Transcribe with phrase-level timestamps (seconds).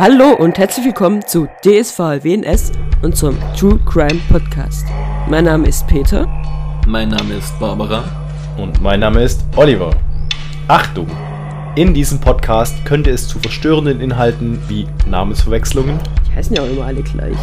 [0.00, 4.86] Hallo und herzlich willkommen zu DSVWNS, unserem True Crime Podcast.
[5.28, 6.26] Mein Name ist Peter.
[6.86, 8.04] Mein Name ist Barbara.
[8.56, 9.90] Und mein Name ist Oliver.
[10.68, 11.06] Achtung!
[11.74, 15.98] In diesem Podcast könnte es zu verstörenden Inhalten wie Namensverwechslungen,
[16.30, 17.36] Die heißen ja auch immer alle gleich.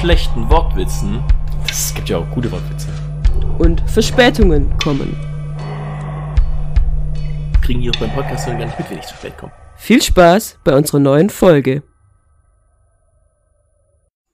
[0.00, 1.22] Schlechten Wortwitzen.
[1.68, 2.88] es gibt ja auch gute Wortwitze,
[3.58, 5.14] Und Verspätungen kommen.
[7.60, 9.52] Kriegen die auch beim Podcast gar nicht mit, wenn ich zu spät komme.
[9.76, 11.82] Viel Spaß bei unserer neuen Folge.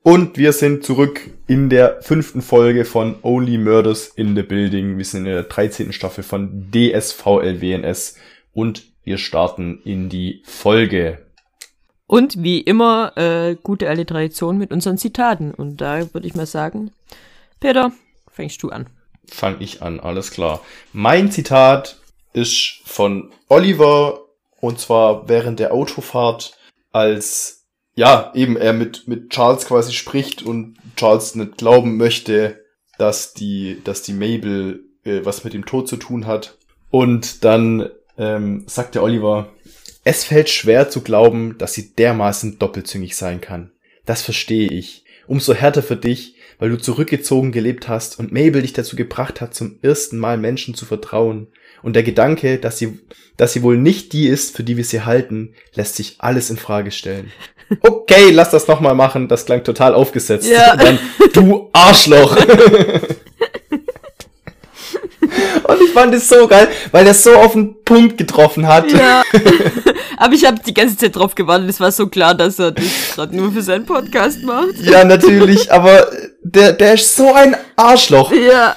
[0.06, 4.98] Und wir sind zurück in der fünften Folge von Only Murders in the Building.
[4.98, 5.92] Wir sind in der 13.
[5.92, 8.14] Staffel von DSVLWNS
[8.52, 11.26] und wir starten in die Folge.
[12.06, 15.52] Und wie immer, äh, gute alte Tradition mit unseren Zitaten.
[15.52, 16.92] Und da würde ich mal sagen,
[17.58, 17.90] Peter,
[18.30, 18.86] fängst du an.
[19.26, 20.60] Fang ich an, alles klar.
[20.92, 21.98] Mein Zitat
[22.32, 24.20] ist von Oliver
[24.60, 26.56] und zwar während der Autofahrt,
[26.92, 27.55] als
[27.96, 32.64] ja, eben er mit, mit Charles quasi spricht und Charles nicht glauben möchte,
[32.98, 36.58] dass die, dass die Mabel äh, was mit dem Tod zu tun hat.
[36.90, 37.88] Und dann
[38.18, 39.52] ähm, sagt der Oliver,
[40.04, 43.72] es fällt schwer zu glauben, dass sie dermaßen doppelzüngig sein kann.
[44.04, 45.04] Das verstehe ich.
[45.26, 49.54] Umso härter für dich, weil du zurückgezogen gelebt hast und Mabel dich dazu gebracht hat,
[49.54, 51.48] zum ersten Mal Menschen zu vertrauen.
[51.82, 52.98] Und der Gedanke, dass sie,
[53.36, 56.56] dass sie wohl nicht die ist, für die wir sie halten, lässt sich alles in
[56.56, 57.32] Frage stellen.
[57.80, 59.26] Okay, lass das nochmal machen.
[59.26, 60.48] Das klang total aufgesetzt.
[60.48, 60.76] Ja.
[60.76, 61.00] Dann,
[61.32, 62.36] du Arschloch.
[65.96, 68.92] Fand es so geil, weil er so auf den Punkt getroffen hat.
[68.92, 69.22] Ja.
[70.18, 71.70] Aber ich habe die ganze Zeit drauf gewartet.
[71.70, 74.78] Es war so klar, dass er das gerade nur für seinen Podcast macht.
[74.78, 76.10] Ja, natürlich, aber
[76.42, 78.30] der, der ist so ein Arschloch.
[78.30, 78.76] Ja.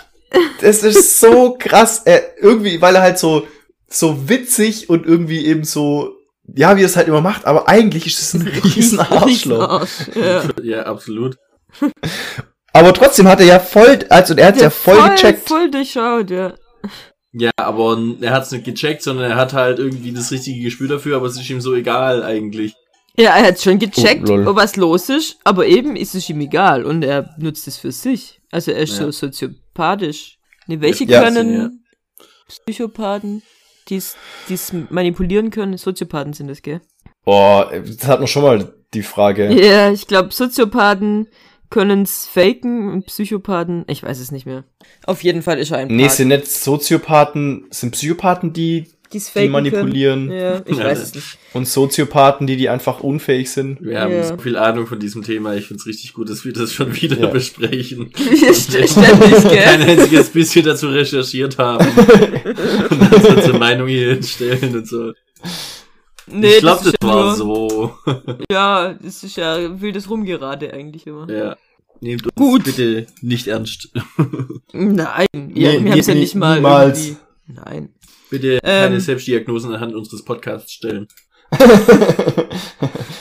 [0.61, 2.03] Das ist so krass.
[2.05, 3.45] Er, irgendwie, weil er halt so,
[3.89, 6.13] so witzig und irgendwie eben so,
[6.55, 9.69] ja, wie er es halt immer macht, aber eigentlich ist es ein riesen Arschloch.
[9.69, 9.91] Arsch.
[10.15, 10.43] Ja.
[10.63, 11.35] Ja, absolut.
[12.71, 15.49] Aber trotzdem hat er ja voll, also er hat ja, voll, gecheckt.
[15.49, 16.53] Voll durchschaut, ja.
[17.31, 21.15] Ja, aber er hat's nicht gecheckt, sondern er hat halt irgendwie das richtige Gespür dafür,
[21.17, 22.73] aber es ist ihm so egal eigentlich.
[23.17, 26.85] Ja, er hat schon gecheckt, Oh, was los ist, aber eben ist es ihm egal
[26.85, 28.39] und er nutzt es für sich.
[28.51, 29.05] Also er ist Ja.
[29.05, 30.37] so soziopathisch.
[30.67, 31.83] Ne, welche Ja, können
[32.47, 33.41] Psychopathen,
[33.89, 34.15] die's,
[34.47, 35.77] die's manipulieren können?
[35.77, 36.81] Soziopathen sind das, gell?
[37.25, 39.51] Boah, das hat man schon mal die Frage.
[39.51, 41.27] Ja, ich glaube, Soziopathen
[41.69, 44.63] können's faken und Psychopathen, ich weiß es nicht mehr.
[45.05, 46.13] Auf jeden Fall ist er ein Nee, Path.
[46.13, 50.39] sind nicht Soziopathen, sind Psychopathen, die, die faken manipulieren Können.
[50.39, 51.37] Ja, ich Ja, weiß es nicht.
[51.53, 53.77] und Soziopathen, die, die einfach unfähig sind.
[53.81, 54.23] Wir haben Ja.
[54.23, 55.55] so viel Ahnung von diesem Thema.
[55.55, 57.27] Ich find's richtig gut, dass wir das schon wieder Ja.
[57.27, 58.11] besprechen.
[58.53, 58.95] Ständig,
[59.43, 59.89] Kein gell?
[59.99, 61.87] einziges bisschen dazu recherchiert haben.
[62.89, 65.13] und dann so unsere Meinung hier hinstellen und so.
[66.31, 67.97] Nee, ich glaube, das, ist ja war nur- so.
[68.51, 71.29] Ja, das ist ja wildes Rumgerade eigentlich immer.
[71.31, 71.55] ja.
[72.01, 72.63] Nehmt uns Gut.
[72.63, 73.89] bitte nicht ernst.
[74.73, 77.07] Nein, ja, Nee, wir haben es ja nie- nicht mal niemals.
[77.07, 77.21] irgendwie.
[77.47, 77.89] Nein.
[78.29, 78.59] Bitte Ähm.
[78.63, 81.07] keine Selbstdiagnosen anhand unseres Podcasts stellen.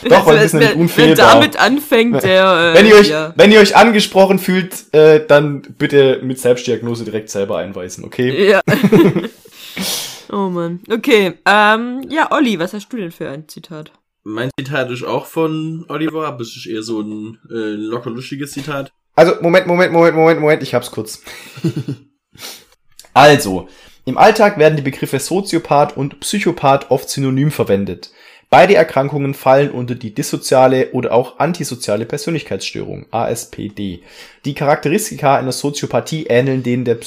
[0.09, 1.35] Doch, weil wer, nämlich unfehlbar.
[1.35, 2.73] damit anfängt, der.
[2.75, 3.33] Äh, Wenn ihr euch, Ja.
[3.37, 8.51] wenn ihr euch angesprochen fühlt, äh, dann bitte mit Selbstdiagnose direkt selber einweisen, okay?
[8.51, 8.61] ja.
[10.33, 10.81] oh Mann.
[10.91, 13.93] Okay, ähm, ja, Olli, was hast du denn für ein Zitat?
[14.25, 18.53] Mein Zitat ist auch von Oliver, aber es ist eher so ein äh, locker lustiges
[18.53, 18.93] Zitat.
[19.15, 21.23] Also, Moment, Moment, Moment, Moment, Moment, ich hab's kurz.
[23.15, 23.69] also,
[24.05, 28.11] im Alltag werden die Begriffe Soziopath und Psychopath oft synonym verwendet.
[28.51, 34.01] Beide Erkrankungen fallen unter die dissoziale oder auch antisoziale Persönlichkeitsstörung, ASPD.
[34.47, 36.99] Die Charakteristika einer Soziopathie ähneln denen der,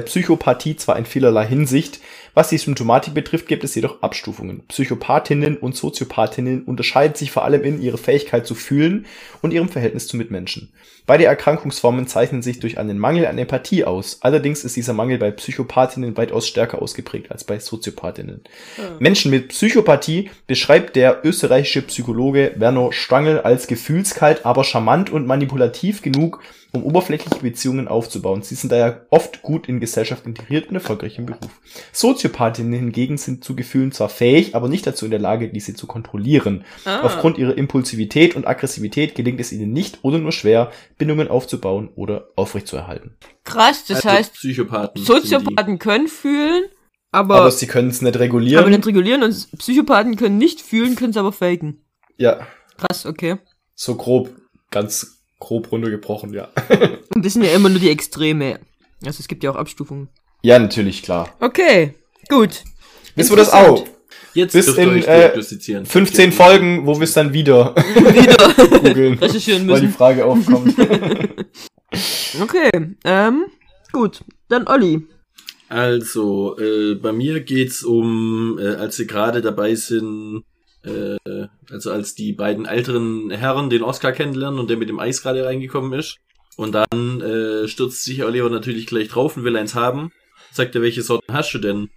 [0.00, 2.00] Psychopathie zwar in vielerlei Hinsicht,
[2.34, 4.62] was die Symptomatik betrifft, gibt es jedoch Abstufungen.
[4.68, 9.06] Psychopathinnen und Soziopathinnen unterscheiden sich vor allem in ihrer Fähigkeit zu fühlen
[9.42, 10.72] und ihrem Verhältnis zu Mitmenschen.
[11.06, 14.18] Beide Erkrankungsformen zeichnen sich durch einen Mangel an Empathie aus.
[14.22, 18.42] Allerdings ist dieser Mangel bei Psychopathinnen weitaus stärker ausgeprägt als bei Soziopathinnen.
[18.98, 26.02] Menschen mit Psychopathie beschreibt der österreichische Psychologe Werner Stangl als gefühlskalt, aber charmant und manipulativ
[26.02, 26.40] genug,
[26.72, 28.42] um oberflächliche Beziehungen aufzubauen.
[28.42, 31.50] Sie sind daher oft gut in Gesellschaft integriert und erfolgreich im Beruf.
[31.92, 35.86] Soziopathinnen hingegen sind zu Gefühlen zwar fähig, aber nicht dazu in der Lage, diese zu
[35.86, 36.64] kontrollieren.
[36.84, 37.00] Ah.
[37.00, 42.28] Aufgrund ihrer Impulsivität und Aggressivität gelingt es ihnen nicht oder nur schwer, Bindungen aufzubauen oder
[42.36, 43.16] aufrechtzuerhalten.
[43.44, 45.04] Krass, das Also heißt, Psychopathen.
[45.04, 46.64] Soziopathen können fühlen,
[47.12, 48.68] aber, Aber aber, sie können es nicht regulieren.
[48.70, 51.84] nicht regulieren und Psychopathen können nicht fühlen, können es aber faken.
[52.16, 52.46] ja,
[52.78, 53.36] Krass, okay.
[53.74, 54.30] so grob,
[54.70, 56.48] ganz grob runtergebrochen, ja.
[57.14, 58.60] Und das sind ja immer nur die Extreme.
[59.04, 60.08] Also es gibt ja auch Abstufungen.
[60.42, 61.34] ja, natürlich, klar.
[61.40, 61.94] Okay,
[62.28, 62.64] gut.
[63.14, 63.86] Wissen wir das auch?
[64.36, 65.86] Jetzt Bis dürft ihr in, euch äh, diagnostizieren.
[65.86, 69.96] 15 Folgen, wo wir es dann wieder Wieder googeln, recherchieren weil die müssen.
[69.96, 70.74] Frage aufkommt.
[72.42, 72.70] Okay,
[73.04, 73.46] ähm,
[73.92, 74.20] gut.
[74.48, 75.06] Dann Olli.
[75.70, 80.44] Also, äh, bei mir geht's um, äh, als wir gerade dabei sind,
[80.84, 81.16] äh,
[81.70, 85.46] also als die beiden älteren Herren den Oscar kennenlernen und der mit dem Eis gerade
[85.46, 86.18] reingekommen ist.
[86.58, 90.10] Und dann äh, stürzt sich Oliver natürlich gleich drauf und will eins haben.
[90.52, 91.88] Sagt er, welche Sorten hast du denn?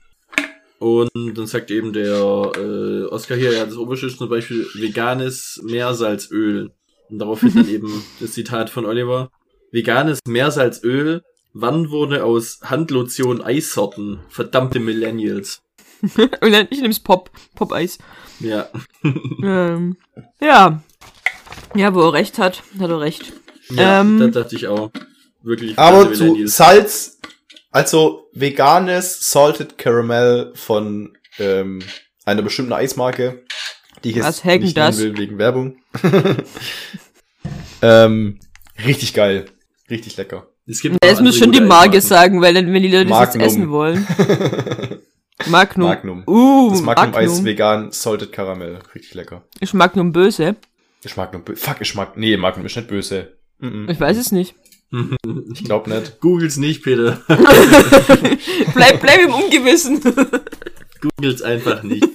[0.80, 5.60] Und dann sagt eben der äh, Oscar hier, ja, das oberste ist zum Beispiel veganes
[5.64, 6.72] Meersalzöl.
[7.10, 9.30] Und daraufhin dann eben das Zitat von Oliver.
[9.72, 11.22] Veganes Meersalzöl
[11.54, 14.20] Wann wurde aus Handlotion Eissorten?
[14.30, 15.62] Verdammte Millennials.
[16.02, 17.32] Und dann, ich nehm's Pop.
[17.56, 17.98] Pop-Eis.
[18.40, 18.70] Ja.
[19.42, 19.98] Ähm,
[20.42, 20.84] ja.
[21.74, 23.32] Ja, wo er recht hat, hat er recht.
[23.70, 24.20] ja Ähm.
[24.20, 24.92] das dachte ich auch.
[25.42, 25.78] Wirklich.
[25.80, 26.46] Aber zu.
[26.48, 27.20] Salz,
[27.72, 31.82] also veganes Salted Caramel von ähm,
[32.26, 33.44] einer bestimmten Eismarke,
[34.04, 34.98] die ich jetzt nicht das?
[35.00, 35.78] will wegen Werbung.
[37.82, 38.40] ähm,
[38.86, 39.46] richtig geil.
[39.90, 40.48] Richtig lecker.
[40.68, 42.02] Es gibt Ja, Jetzt auch muss schon die Marke Eismarken.
[42.08, 43.48] sagen, weil dann, wenn die Leute das jetzt Magnum.
[43.48, 44.08] essen wollen.
[45.48, 45.88] Magnum.
[45.88, 46.24] Magnum.
[46.28, 47.46] Uh, Das Magnum Eis Magnum.
[47.46, 48.80] vegan Salted Caramel.
[48.94, 49.44] Richtig lecker.
[49.60, 50.58] Ist Magnum böse?
[51.04, 52.18] Ich Magnum bö- Fuck, ich mag.
[52.18, 53.38] Nee, Magnum ist nicht böse.
[53.60, 53.88] Mhm.
[53.90, 54.54] Ich weiß es nicht.
[55.54, 56.20] Ich glaub nicht.
[56.20, 57.22] Googles nicht, Peter.
[58.74, 60.02] Bleib, bleib im Ungewissen.
[61.02, 62.08] Googles einfach nicht.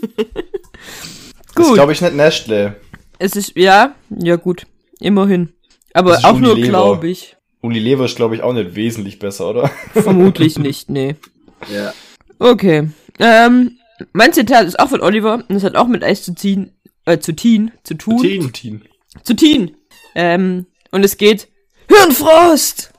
[1.55, 1.75] Das Gut.
[1.75, 2.76] glaube ich nicht Nestle.
[3.19, 4.67] Es ist, ja, ja gut.
[4.99, 5.53] Immerhin.
[5.93, 7.37] Aber ist auch nur glaube ich.
[7.61, 9.71] Unilever ist, glaube ich, auch nicht wesentlich besser, oder?
[9.94, 11.17] Vermutlich nicht, nee.
[11.73, 11.94] Ja.
[12.38, 12.88] Okay.
[13.19, 13.79] Ähm,
[14.12, 16.73] mein Zitat ist auch von Oliver und es hat auch mit Eis zu ziehen,
[17.06, 18.43] äh, zu tun, zu tun, Teen.
[18.43, 18.82] Putin.
[19.23, 19.76] zu tun.
[20.15, 21.49] Ähm, und es geht
[22.00, 22.91] Hirnfrost!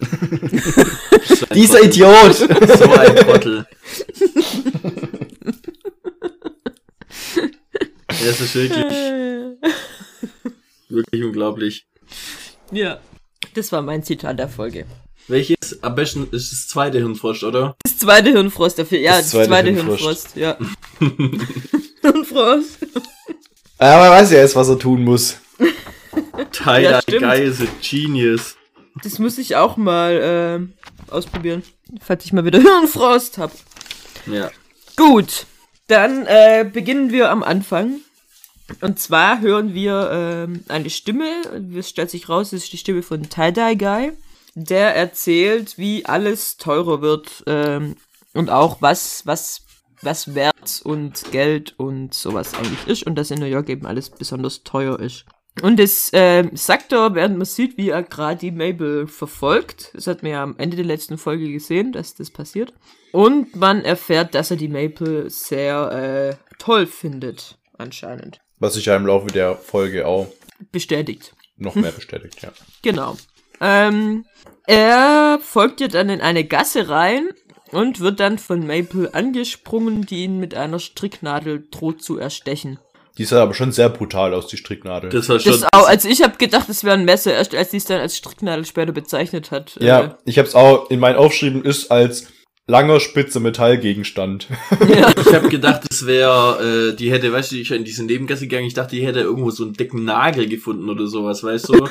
[0.00, 1.82] So Dieser.
[1.82, 2.34] Idiot!
[2.34, 3.66] So ein Trottel.
[8.22, 8.84] Es ist wirklich,
[10.88, 11.86] wirklich unglaublich.
[12.70, 13.00] Ja.
[13.54, 14.84] Das war mein Zitat der Folge.
[15.28, 15.82] Welches?
[15.82, 17.76] Am besten ist das zweite Hirnfrost, oder?
[17.82, 18.98] Das zweite Hirnfrost dafür.
[18.98, 20.36] Ja, das, Das zweite, zweite Hirnfrost.
[20.36, 20.58] Ja.
[22.02, 22.78] Hirnfrost.
[23.78, 25.36] Aber er weiß ja jetzt, was er tun muss.
[26.62, 27.18] Tyler Ja.
[27.18, 28.56] Guy is a genius.
[29.02, 30.72] Das muss ich auch mal ähm,
[31.08, 31.62] ausprobieren,
[32.00, 33.52] falls ich mal wieder Hirnfrost hab.
[34.26, 34.50] Ja.
[34.96, 35.46] Gut,
[35.86, 38.00] dann äh, beginnen wir am Anfang.
[38.80, 41.42] Und zwar hören wir ähm, eine Stimme,
[41.76, 44.12] es stellt sich raus, es ist die Stimme von Tie-Dye Guy,
[44.54, 47.96] der erzählt, wie alles teurer wird ähm,
[48.32, 49.62] und auch was, was,
[50.02, 54.10] was Wert und Geld und sowas eigentlich ist und dass in New York eben alles
[54.10, 55.24] besonders teuer ist.
[55.62, 59.90] Und das ähm, sagt er, während man sieht, wie er gerade die Mabel verfolgt.
[59.94, 62.72] Das hat man ja am Ende der letzten Folge gesehen, dass das passiert.
[63.12, 68.38] Und man erfährt, dass er die Maple sehr äh, toll findet, anscheinend.
[68.58, 70.28] Was sich ja im Laufe der Folge auch
[70.72, 71.34] Bestätigt.
[71.56, 72.52] noch mehr bestätigt, ja.
[72.82, 73.16] Genau.
[73.60, 74.24] Ähm,
[74.66, 77.28] er folgt ihr dann in eine Gasse rein
[77.72, 82.78] und wird dann von Maple angesprungen, die ihn mit einer Stricknadel droht zu erstechen.
[83.20, 85.10] Die sah aber schon sehr brutal aus, die Stricknadel.
[85.10, 85.52] Das war schon.
[85.52, 88.00] Das auch, also ich habe gedacht, es wäre ein Messer, erst als sie es dann
[88.00, 89.76] als Stricknadel später bezeichnet hat.
[89.78, 92.28] ja, Äh, ich hab's auch in meinen Aufschrieben ist als
[92.66, 94.46] langer, spitzer Metallgegenstand.
[95.20, 98.66] Ich habe gedacht, es wäre, äh, die hätte, weißt du, ich in diese Nebengasse gegangen,
[98.66, 101.88] ich dachte, die hätte irgendwo so einen dicken Nagel gefunden oder sowas, weißt du?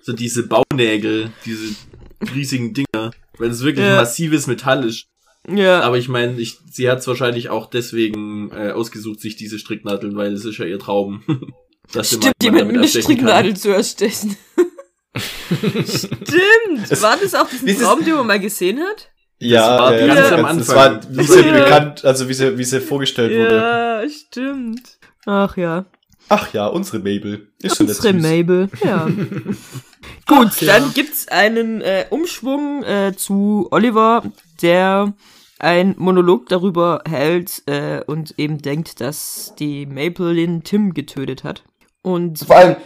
[0.00, 1.74] so diese Baunägel, diese
[2.34, 3.10] riesigen Dinger.
[3.36, 3.96] Weil es wirklich Ja.
[3.96, 5.04] massives Metall ist.
[5.48, 5.80] Ja.
[5.80, 10.16] Aber ich meine, ich, sie hat es wahrscheinlich auch deswegen äh, ausgesucht, sich diese Stricknadeln,
[10.16, 11.22] weil es ist ja ihr Traum.
[11.92, 14.36] Dass Stimmt, jemand damit mit einer Stricknadel zu erstechen.
[15.16, 17.02] Stimmt!
[17.02, 19.10] War das auch diesen Traum, den man mal gesehen hat?
[19.38, 20.76] ja, war ja, ganz das, am das Anfang.
[20.76, 21.52] war, wie sie Ja.
[21.64, 23.56] bekannt, also wie sie, wie sie vorgestellt wurde.
[23.56, 24.98] Ja, stimmt.
[25.26, 25.84] Ach ja.
[26.30, 27.48] Ach ja, unsere Mabel.
[27.60, 28.22] Ist schon Unsere süß.
[28.22, 29.06] Mabel, ja.
[30.26, 30.78] Gut, Ach, ja.
[30.78, 34.22] dann gibt's einen äh, Umschwung äh, zu Oliver,
[34.62, 35.12] der
[35.58, 41.62] ein Monolog darüber hält äh, und eben denkt, dass die Maple den Tim getötet hat.
[42.02, 42.76] Und Vor allem,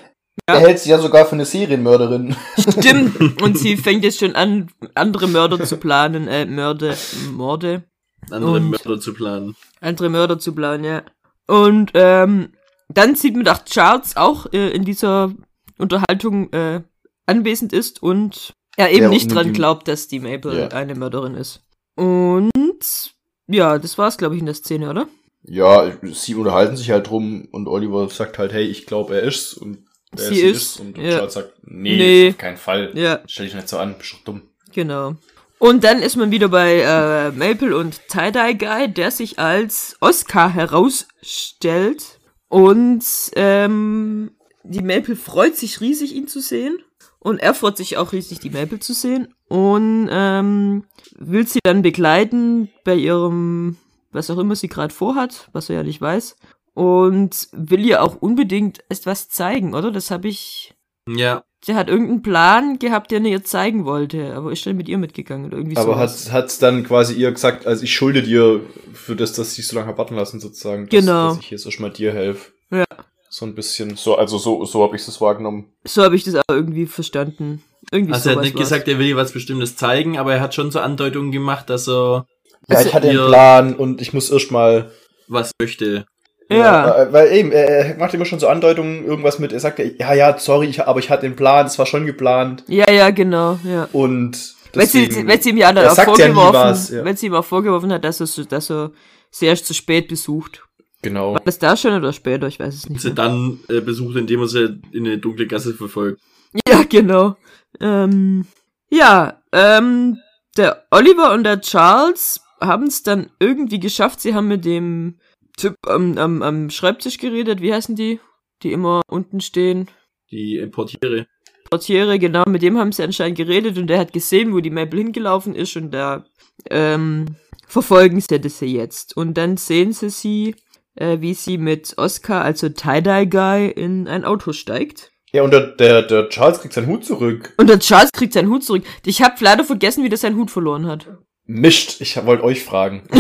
[0.48, 0.54] Ja.
[0.54, 2.36] er hält sich ja sogar für eine Serienmörderin.
[2.56, 3.42] stimmt.
[3.42, 6.94] Und sie fängt jetzt schon an, andere Mörder zu planen, äh, Mörder,
[7.32, 7.82] Morde,
[8.30, 9.56] andere Und- Mörder zu planen.
[9.80, 11.02] andere Mörder zu planen, ja.
[11.48, 12.50] Und ähm,
[12.88, 15.32] dann sieht man, dass Charles auch äh, in dieser
[15.78, 16.82] Unterhaltung äh,
[17.26, 20.68] anwesend ist und er eben Ja, nicht dran glaubt, dass die Maple Ja.
[20.68, 21.62] eine Mörderin ist.
[21.98, 23.12] Und
[23.48, 25.08] ja, das war's, glaube ich, in der Szene, oder?
[25.42, 29.54] Ja, sie unterhalten sich halt drum und Oliver sagt halt, hey, ich glaube, er ist's
[29.54, 31.16] und er Sie ist, Und ja.
[31.16, 32.28] Charles sagt, nee, Nee.
[32.30, 32.92] auf keinen Fall.
[32.94, 34.42] Ja, Stell dich nicht so an, bist doch dumm.
[34.72, 35.14] genau.
[35.60, 40.48] Und dann ist man wieder bei äh, Maple und Tie-Dye Guy, der sich als Oscar
[40.54, 42.20] herausstellt.
[42.48, 44.30] Und ähm,
[44.62, 46.78] die Maple freut sich riesig, ihn zu sehen.
[47.18, 49.34] Und er freut sich auch riesig, die Maple zu sehen.
[49.48, 50.84] Und ähm,
[51.18, 53.76] will sie dann begleiten bei ihrem,
[54.12, 56.36] was auch immer sie gerade vorhat, was er ja nicht weiß.
[56.74, 59.90] Und will ihr auch unbedingt etwas zeigen, oder?
[59.90, 60.74] Das habe ich.
[61.08, 61.42] Ja.
[61.66, 64.96] Der hat irgendeinen Plan gehabt, den er ihr zeigen wollte, aber ist dann mit ihr
[64.96, 66.26] mitgegangen oder irgendwie Aber sowas.
[66.26, 68.60] hat hat's dann quasi ihr gesagt, also ich schulde dir
[68.92, 70.84] für das, dass sie so lange warten lassen, sozusagen.
[70.84, 71.30] Dass, Genau.
[71.30, 72.52] Dass ich jetzt erstmal dir helfe.
[72.70, 72.84] Ja.
[73.28, 75.72] So ein bisschen, so, also so, so habe ich das wahrgenommen.
[75.84, 77.64] So habe ich das auch irgendwie verstanden.
[77.92, 78.64] Irgendwie Also er hat nicht war's.
[78.68, 81.88] gesagt, er will ihr was Bestimmtes zeigen, aber er hat schon so Andeutungen gemacht, dass
[81.88, 82.26] er
[82.68, 84.90] Ja, ich hatte einen Plan und ich muss erstmal.
[85.28, 86.04] was möchte.
[86.50, 87.02] Ja.
[87.02, 90.14] äh, Weil eben, er er macht immer schon so Andeutungen, irgendwas mit, er sagt, ja,
[90.14, 92.64] ja, sorry, ich, aber ich hatte den Plan, es war schon geplant.
[92.68, 93.86] Ja, ja, genau, ja.
[93.92, 97.04] Und Weil sie, ihm ja dann auch ja vorgeworfen, was, ja.
[97.04, 98.92] weil sie ihm auch vorgeworfen hat, dass er, so- dass er
[99.30, 100.62] sie erst zu spät besucht.
[101.02, 101.34] genau.
[101.34, 102.46] War das da schon oder später?
[102.46, 103.02] Ich weiß es nicht.
[103.02, 106.18] Sie dann äh, besucht, indem er sie in eine dunkle Gasse verfolgt.
[106.66, 107.36] Ja, genau.
[107.80, 108.46] Ähm,
[108.90, 110.18] ja, ähm,
[110.56, 114.20] der Oliver und der Charles haben es dann irgendwie geschafft.
[114.20, 115.18] Sie haben mit dem
[115.56, 117.60] Typ am, am, am Schreibtisch geredet.
[117.60, 118.20] Wie heißen die?
[118.62, 119.88] Die immer unten stehen.
[120.30, 121.26] Die Portiere.
[121.70, 125.00] Portiere, genau, mit dem haben sie anscheinend geredet und der hat gesehen, wo die Maple
[125.00, 126.24] hingelaufen ist und da
[126.70, 129.16] ähm, verfolgen sie das jetzt.
[129.16, 130.54] Und dann sehen sie sie,
[130.94, 135.12] äh, wie sie mit Oscar, also Tie-Dye-Guy, in ein Auto steigt.
[135.32, 137.54] Ja, und der, der, der Charles kriegt seinen Hut zurück.
[137.58, 138.84] Und der Charles kriegt seinen Hut zurück.
[139.04, 141.06] Ich habe leider vergessen, wie der seinen Hut verloren hat.
[141.44, 143.02] Mischt, ich wollte euch fragen.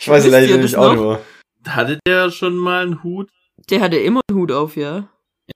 [0.00, 1.02] ich weiß leider das nicht auch noch?
[1.02, 1.20] nur.
[1.66, 3.28] Hatte der schon mal einen Hut?
[3.68, 5.08] Der hatte immer einen Hut auf, ja.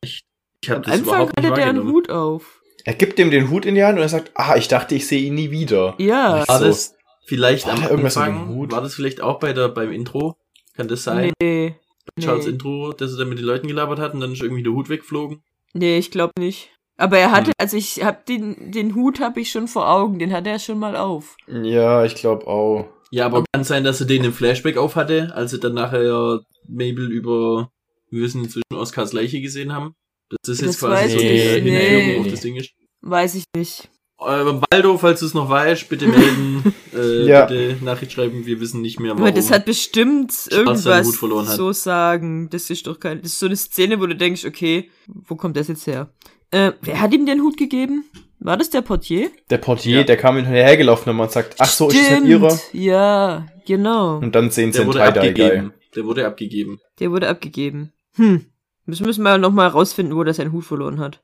[0.03, 0.23] Ich
[0.69, 1.89] Am habe das Anfang hatte der einen.
[1.91, 2.61] Hut auf.
[2.85, 5.07] Er gibt ihm den Hut in die Hand und er sagt, ah, ich dachte, ich
[5.07, 5.95] sehe ihn nie wieder.
[5.99, 6.47] Ja.
[6.47, 6.65] War So.
[6.67, 6.95] das
[7.27, 8.47] vielleicht War am da irgendwas mit Anfang?
[8.49, 8.73] dem Hut?
[8.73, 10.37] War das vielleicht auch bei der beim Intro?
[10.77, 11.33] Kann das sein?
[11.41, 11.77] Nee.
[12.21, 12.53] Charles Nee.
[12.53, 14.89] Intro, dass er dann mit den Leuten gelabert hat und dann ist irgendwie der Hut
[14.89, 15.43] weggeflogen?
[15.73, 16.71] Nee, ich glaube nicht.
[16.97, 17.55] Aber er hatte, Hm.
[17.59, 20.79] also ich hab den, den Hut habe ich schon vor Augen, den hat er schon
[20.79, 21.37] mal auf.
[21.49, 22.89] Ja, ich glaube auch.
[23.11, 26.41] Ja, aber kann sein, dass er den im Flashback auf hatte, als sie dann nachher
[26.69, 27.71] Mabel über,
[28.11, 29.95] wir wissen inzwischen Oscars Leiche gesehen haben.
[30.43, 31.45] Das ist jetzt Das quasi so ich die nicht.
[31.47, 32.19] Erinnerung Nee.
[32.21, 32.71] auf das Ding ist.
[33.03, 33.89] Weiß ich nicht.
[34.27, 37.47] Äh, Baldo, falls du es noch weißt, bitte melden, äh, Ja.
[37.47, 39.23] bitte Nachricht schreiben, wir wissen nicht mehr, warum.
[39.23, 41.57] Aber das hat bestimmt irgendwas Hut verloren hat.
[41.57, 42.49] so sagen.
[42.51, 43.21] Das ist doch kein.
[43.23, 46.11] Das ist so eine Szene, wo du denkst, okay, wo kommt das jetzt her?
[46.51, 48.05] Äh, wer hat ihm den Hut gegeben?
[48.41, 49.31] War das der Portier?
[49.51, 50.05] Der Portier, Ja.
[50.05, 52.59] der kam hinterhergelaufen und sagt, ach so, ist das ihrer?
[52.73, 54.19] Ja, genau.
[54.19, 55.45] Und dann sehen sie der den wurde Tie-Dye-Guy.
[55.47, 55.73] abgegeben.
[55.97, 56.81] Der wurde abgegeben.
[57.01, 57.93] Der wurde abgegeben.
[58.17, 58.45] Hm.
[58.87, 61.23] Das müssen wir noch mal rausfinden, wo der seinen Hut verloren hat.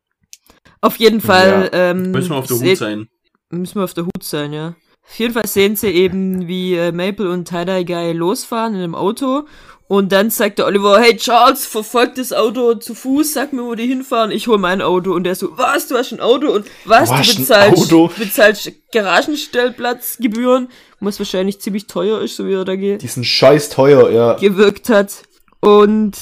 [0.81, 1.71] Auf jeden Fall.
[1.73, 3.09] Ähm, Müssen wir auf der Hut sein.
[3.51, 4.75] Müssen wir auf der Hut sein, ja.
[5.09, 8.95] Auf jeden Fall sehen sie eben, wie äh, Maple und Tie-Dye Guy losfahren in einem
[8.95, 9.45] Auto.
[9.89, 13.75] Und dann sagt der Oliver, hey Charles, verfolgt das Auto zu Fuß, sag mir, wo
[13.75, 15.13] die hinfahren, ich hol mein Auto.
[15.13, 16.47] Und der so, was, du hast ein Auto?
[16.53, 18.11] Und was, Du hast du bezahlst, Auto?
[18.17, 20.69] bezahlst Garagenstellplatzgebühren,
[21.01, 24.35] was wahrscheinlich ziemlich teuer ist, so wie er da ge Die sind scheiß teuer, ja.
[24.35, 25.25] gewirkt hat.
[25.61, 26.17] Und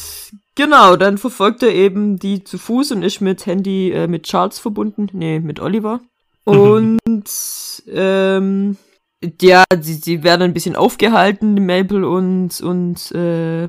[0.59, 4.59] genau, dann verfolgt er eben die zu Fuß und ist mit Handy äh, mit Charles
[4.59, 5.09] verbunden.
[5.13, 6.01] Nee, mit Oliver.
[6.45, 7.01] Und
[7.91, 8.77] ähm,
[9.41, 13.69] ja, sie, sie werden ein bisschen aufgehalten, Maple und, und äh,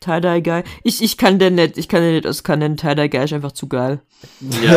[0.00, 0.62] Tie-Dye Guy.
[0.82, 3.52] Ich, ich kann den nicht, ich kann den nicht aus nennen, Tie-Dye Guy ist einfach
[3.52, 4.00] zu geil.
[4.62, 4.74] Ja,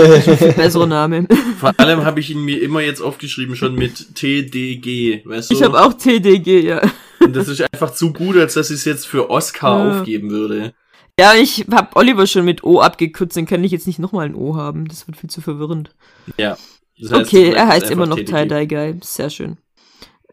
[0.55, 1.27] Besserer Name.
[1.59, 5.55] vor allem habe ich ihn mir immer jetzt aufgeschrieben, schon mit TDG, weißt du?
[5.55, 6.81] Ich habe auch TDG, ja.
[7.19, 9.99] Und das ist einfach zu gut, als dass ich es jetzt für Oscar Ja.
[9.99, 10.73] aufgeben würde.
[11.19, 14.35] Ja, ich hab Oliver schon mit O abgekürzt, dann kann ich jetzt nicht nochmal ein
[14.35, 14.87] O haben.
[14.87, 15.89] Das wird viel zu verwirrend.
[16.37, 16.57] Ja.
[16.99, 18.17] Das heißt, Okay, er heißt immer noch.
[18.17, 18.99] Tie-Dye Guy.
[19.01, 19.57] Sehr schön.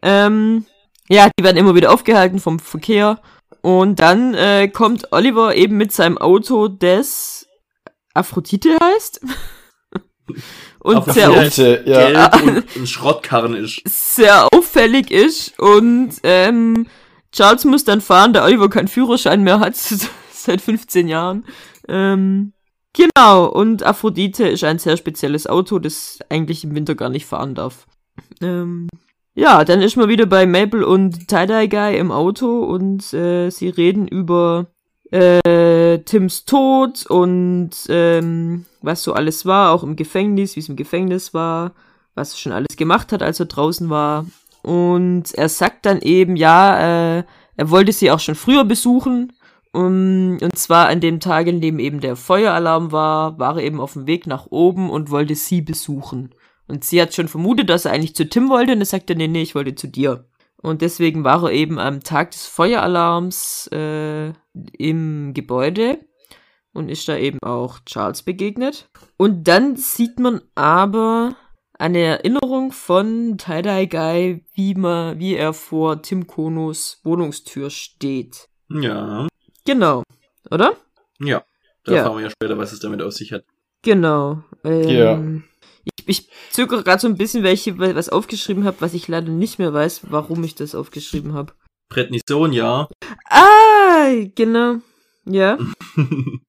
[0.01, 0.65] Ähm,
[1.09, 3.19] ja, die werden immer wieder aufgehalten vom Verkehr.
[3.61, 7.47] Und dann äh, kommt Oliver eben mit seinem Auto, das
[8.13, 9.21] Aphrodite heißt.
[10.79, 11.13] und Aphrodite.
[11.13, 12.29] sehr, auf, Aphrodite, ja.
[12.29, 13.81] Gelb und ein Schrottkarren ist.
[13.85, 15.59] sehr auffällig ist.
[15.59, 16.85] Und ähm,
[17.31, 19.73] Charles muss dann fahren, da Oliver keinen Führerschein mehr hat,
[20.45, 21.45] seit 15 Jahren.
[21.87, 22.53] Ähm,
[22.93, 27.55] genau, und Aphrodite ist ein sehr spezielles Auto, das eigentlich im Winter gar nicht fahren
[27.55, 27.87] darf.
[28.41, 28.87] Ähm,
[29.33, 33.67] ja, dann ist man wieder bei Maple und Tie-Dye Guy im Auto und äh, sie
[33.67, 34.67] reden über
[35.11, 40.77] äh, Tims Tod und ähm, was so alles war, auch im Gefängnis, wie es im
[40.77, 41.73] Gefängnis war,
[42.15, 44.25] was er schon alles gemacht hat, als er draußen war.
[44.61, 47.23] Und er sagt dann eben, ja, äh,
[47.57, 49.33] er wollte sie auch schon früher besuchen.
[49.75, 53.81] Um, und zwar an dem Tag, in dem eben der Feueralarm war, war er eben
[53.81, 56.33] auf dem Weg nach oben und wollte sie besuchen.
[56.65, 59.27] Und sie hat schon vermutet, dass er eigentlich zu Tim wollte und er sagte, nee,
[59.27, 60.29] nee, ich wollte zu dir.
[60.61, 64.31] Und deswegen war er eben am Tag des Feueralarms äh,
[64.77, 65.99] im Gebäude
[66.73, 68.89] und ist da eben auch Charles begegnet.
[69.17, 71.35] Und dann sieht man aber
[71.77, 78.47] eine Erinnerung von Tie-Dye Guy, wie, man, wie er vor Tim Konos Wohnungstür steht.
[78.69, 79.27] Ja.
[79.65, 80.03] Genau,
[80.51, 80.75] oder?
[81.19, 81.43] Ja.
[81.83, 81.97] Da Ja.
[81.99, 83.43] erfahren wir ja später, was es damit auf sich hat.
[83.83, 84.43] Genau.
[84.63, 85.21] Ähm, Ja.
[85.83, 89.07] Ich, ich zögere gerade so ein bisschen, weil ich hier was aufgeschrieben habe, was ich
[89.07, 91.53] leider nicht mehr weiß, warum ich das aufgeschrieben habe.
[91.89, 92.59] Prednison,
[93.29, 94.77] Ah, genau.
[95.25, 95.57] Ja.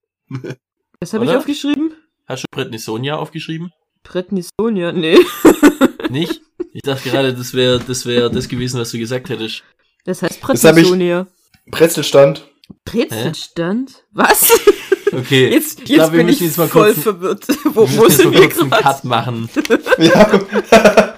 [1.00, 1.92] Was habe ich aufgeschrieben?
[2.26, 3.70] Hast du Prednisonia aufgeschrieben?
[4.02, 4.92] Prednisonia?
[4.92, 5.18] Nee.
[6.10, 6.40] Nicht?
[6.72, 9.62] Ich dachte gerade, das wäre das, wär das gewesen, was du gesagt hättest.
[10.04, 11.26] Das heißt Prednisonia.
[11.66, 12.48] Brezelstand.
[12.84, 14.04] Brezelstand?
[14.12, 14.50] Was?
[15.12, 15.48] Okay.
[15.52, 17.48] Jetzt, ich jetzt glaub, wir bin ich jetzt mal voll kurz, verwirrt.
[17.48, 18.70] wir Wo, sind mal wir kurz einen?
[18.70, 19.48] Cut machen.
[19.98, 21.14] Ja.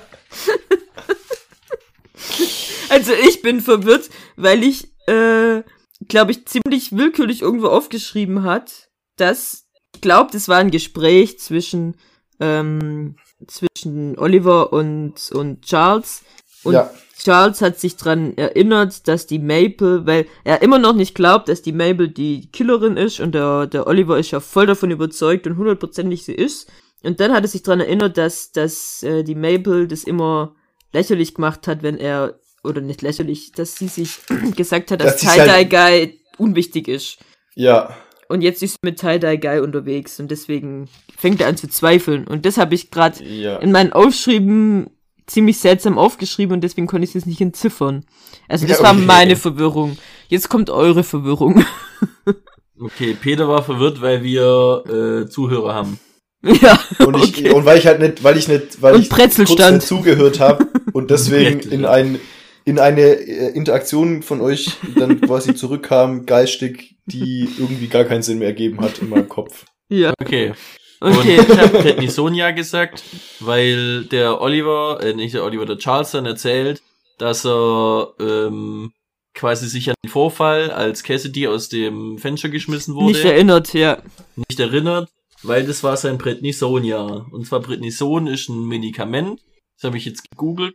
[2.91, 5.63] Also ich bin verwirrt, weil ich, äh,
[6.09, 11.97] glaube ich, ziemlich willkürlich irgendwo aufgeschrieben hat, dass, ich glaube, das war ein Gespräch zwischen,
[12.41, 16.23] ähm, zwischen Oliver und, und Charles.
[16.63, 16.91] Und Ja.
[17.23, 21.63] Charles hat sich dran erinnert, dass die Maple, weil er immer noch nicht glaubt, dass
[21.63, 25.57] die Maple die Killerin ist und der, der Oliver ist ja voll davon überzeugt und
[25.57, 26.71] hundertprozentig sie ist.
[27.03, 30.55] Und dann hat er sich dran erinnert, dass, dass äh, die Maple das immer
[30.93, 34.19] lächerlich gemacht hat, wenn er, oder nicht lächerlich, dass sie sich
[34.57, 37.19] gesagt hat, dass, Dass sie's halt- Tie-Dye-Guy unwichtig ist.
[37.55, 37.97] Ja.
[38.29, 42.27] Und jetzt ist sie mit Tie-Dye-Guy unterwegs und deswegen fängt er an zu zweifeln.
[42.29, 43.57] Und das habe ich gerade Ja.
[43.59, 44.91] in meinen Aufschrieben
[45.29, 48.05] ziemlich seltsam aufgeschrieben und deswegen konnte ich es nicht entziffern.
[48.49, 49.05] Also das Ja, war okay.
[49.07, 49.97] meine Verwirrung.
[50.29, 51.65] Jetzt kommt eure Verwirrung.
[52.81, 54.85] Okay, Peter war verwirrt, weil wir
[55.27, 55.99] äh, Zuhörer haben.
[56.45, 56.79] ja.
[57.05, 57.51] Und, ich, okay.
[57.51, 60.69] und weil ich halt nicht, weil ich nicht, weil Und ich kurz nicht zugehört habe
[60.93, 62.21] und deswegen in ein
[62.65, 68.39] in eine äh, Interaktion von euch dann quasi zurückkam, geistig, die irgendwie gar keinen Sinn
[68.39, 69.65] mehr ergeben hat in meinem Kopf.
[69.89, 70.13] ja.
[70.21, 70.53] Okay.
[71.01, 71.39] Okay.
[71.39, 73.05] Und ich habe Prednisonia gesagt,
[73.41, 76.83] weil der Oliver, äh, nicht der Oliver, der Charles dann erzählt,
[77.19, 78.93] dass er ähm,
[79.35, 84.03] quasi sich an den Vorfall, als Cassidy aus dem Fenster geschmissen wurde, Nicht erinnert, ja.
[84.37, 85.09] nicht erinnert,
[85.43, 87.27] weil das war sein Prednisonia.
[87.31, 89.41] Und zwar Prednison ist ein Medikament,
[89.77, 90.75] das habe ich jetzt gegoogelt,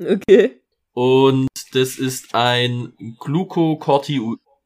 [0.00, 0.60] Okay.
[0.94, 4.20] und das ist ein Glucocorti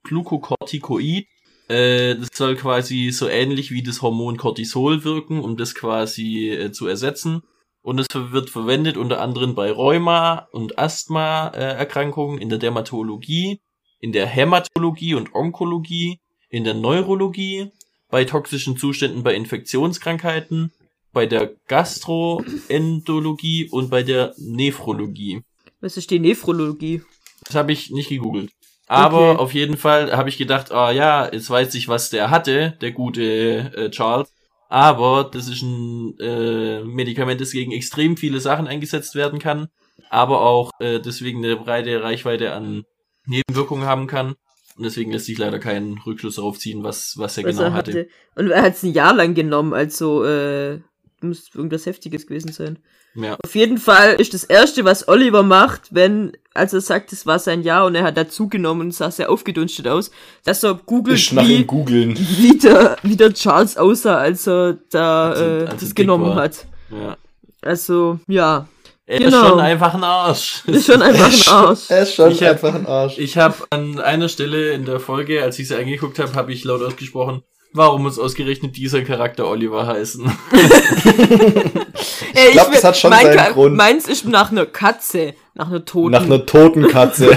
[0.04, 1.26] Glucocorticoid.
[1.68, 6.72] Äh, das soll quasi so ähnlich wie das Hormon Cortisol wirken, um das quasi äh,
[6.72, 7.42] zu ersetzen.
[7.82, 13.60] Und es wird verwendet unter anderem bei Rheuma- und Asthma-Erkrankungen, in der Dermatologie,
[14.00, 17.70] in der Hämatologie und Onkologie, in der Neurologie,
[18.10, 20.72] bei toxischen Zuständen bei Infektionskrankheiten,
[21.12, 25.42] bei der Gastroendologie und bei der Nephrologie.
[25.80, 27.02] Was ist die Nephrologie?
[27.44, 28.50] Das habe ich nicht gegoogelt.
[28.86, 29.40] Aber Okay.
[29.40, 32.92] auf jeden Fall habe ich gedacht, ah ja, jetzt weiß ich, was der hatte, der
[32.92, 34.32] gute äh, Charles.
[34.68, 39.68] Aber das ist ein äh, Medikament, das gegen extrem viele Sachen eingesetzt werden kann,
[40.10, 42.84] aber auch äh, deswegen eine breite Reichweite an
[43.26, 44.34] Nebenwirkungen haben kann.
[44.76, 47.72] Und deswegen lässt sich leider keinen Rückschluss darauf ziehen, was, was er Was genau er
[47.74, 47.92] hatte.
[47.92, 48.08] hatte.
[48.34, 50.80] Und er hat es ein Jahr lang genommen, also äh,
[51.20, 52.78] muss irgendwas Heftiges gewesen sein.
[53.16, 53.36] Ja.
[53.42, 57.38] Auf jeden Fall ist das Erste, was Oliver macht, wenn, als er sagt, es war
[57.38, 60.10] sein Jahr und er hat dazugenommen und sah sehr aufgedunstet aus,
[60.44, 62.16] dass er googelt, Ich wie, ihm googeln.
[62.38, 65.94] wie, der, wie der Charles aussah, als er da Als er- äh, als er das
[65.94, 66.36] genommen war.
[66.36, 66.66] hat.
[66.90, 67.16] ja.
[67.62, 68.68] Also, ja,
[69.06, 69.40] Er Genau.
[69.42, 70.62] ist schon einfach ein Arsch.
[70.66, 71.90] ist schon einfach ein Arsch.
[71.90, 73.18] Er ist schon Ich hab- einfach ein Arsch.
[73.18, 76.64] Ich habe an einer Stelle in der Folge, als ich sie angeguckt habe, habe ich
[76.64, 77.42] laut ausgesprochen,
[77.76, 80.24] warum muss ausgerechnet dieser Charakter Oliver heißen?
[82.34, 83.76] Ey, glaub, will- das hat schon mein seinen Grund.
[83.76, 86.10] Meins ist nach einer Katze, nach einer toten.
[86.12, 87.36] Nach einer toten Katze.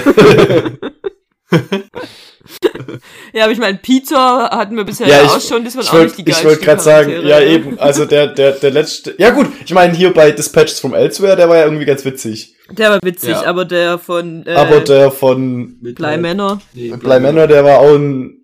[3.32, 5.90] ja, aber ich meine, Peter hatten wir bisher Ja, ich- auch schon, das waren ich
[5.90, 9.14] auch nicht die ich geilsten wollte gerade sagen, ja eben, also der, der, der letzte,
[9.18, 12.54] ja gut, ich meine hier bei Dispatches from Elsewhere, der war ja irgendwie ganz witzig.
[12.70, 13.46] Der war witzig, Ja.
[13.46, 18.39] aber der von äh, Aber der von Bleimänner, Nee, Bly Manor, der war auch ein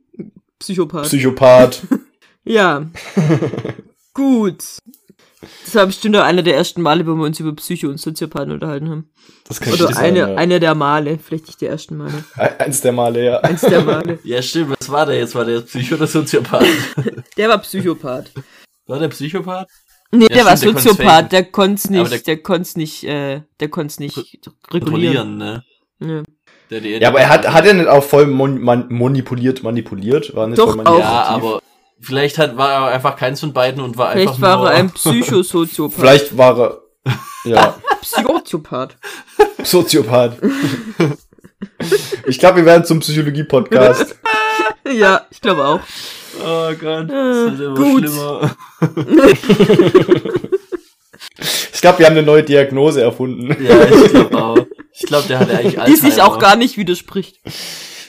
[0.58, 1.04] Psychopath.
[1.06, 1.82] Psychopath.
[2.44, 2.86] ja.
[4.14, 4.64] Gut.
[5.64, 8.52] Das war bestimmt auch einer der ersten Male, wo wir uns über Psycho und Soziopathen
[8.52, 9.10] unterhalten haben.
[9.46, 10.34] Das kann Oder nicht eine, sein, ja.
[10.36, 12.24] eine der Male, vielleicht nicht die ersten Male.
[12.58, 13.38] Eins der Male, ja.
[13.40, 14.18] Eins der Male.
[14.24, 14.74] Ja, stimmt.
[14.80, 15.34] Was war der jetzt?
[15.34, 16.66] War der Psycho oder Soziopath?
[17.36, 18.32] Der war Psychopath.
[18.86, 19.68] War der Psychopath?
[20.10, 20.96] Nee, Ja, der war stimmt, der konnt's faken.
[20.96, 24.46] Soziopath, der konnte Aber nicht, der- der konnte nicht, äh, der konnte nicht regulieren.
[24.70, 25.64] Kontrollieren, ne?
[26.00, 26.22] Ja.
[26.70, 30.34] Der, der, Ja, aber er hat, hat er nicht auch voll mon, man, manipuliert, manipuliert?
[30.34, 30.98] War nicht Doch, voll auch.
[30.98, 31.60] Ja, aber
[32.00, 34.70] vielleicht hat, war er einfach keins von beiden und war Vielleicht einfach war nur...
[34.70, 35.98] er ein Psychosoziopath.
[35.98, 36.82] Vielleicht war er,
[37.44, 38.96] Ja, Psychotiopath.
[39.62, 40.38] Soziopath.
[42.26, 44.16] ich glaube, wir werden zum Psychologie-Podcast.
[44.92, 45.80] ja, ich glaube auch.
[46.38, 48.04] Oh Gott, das wird immer gut.
[48.04, 48.56] schlimmer.
[51.72, 53.56] Ich glaube, wir haben eine neue Diagnose erfunden.
[53.62, 54.66] Ja, ich glaube auch.
[54.98, 57.40] Ich glaube, der hatte eigentlich Die sich auch gar nicht widerspricht.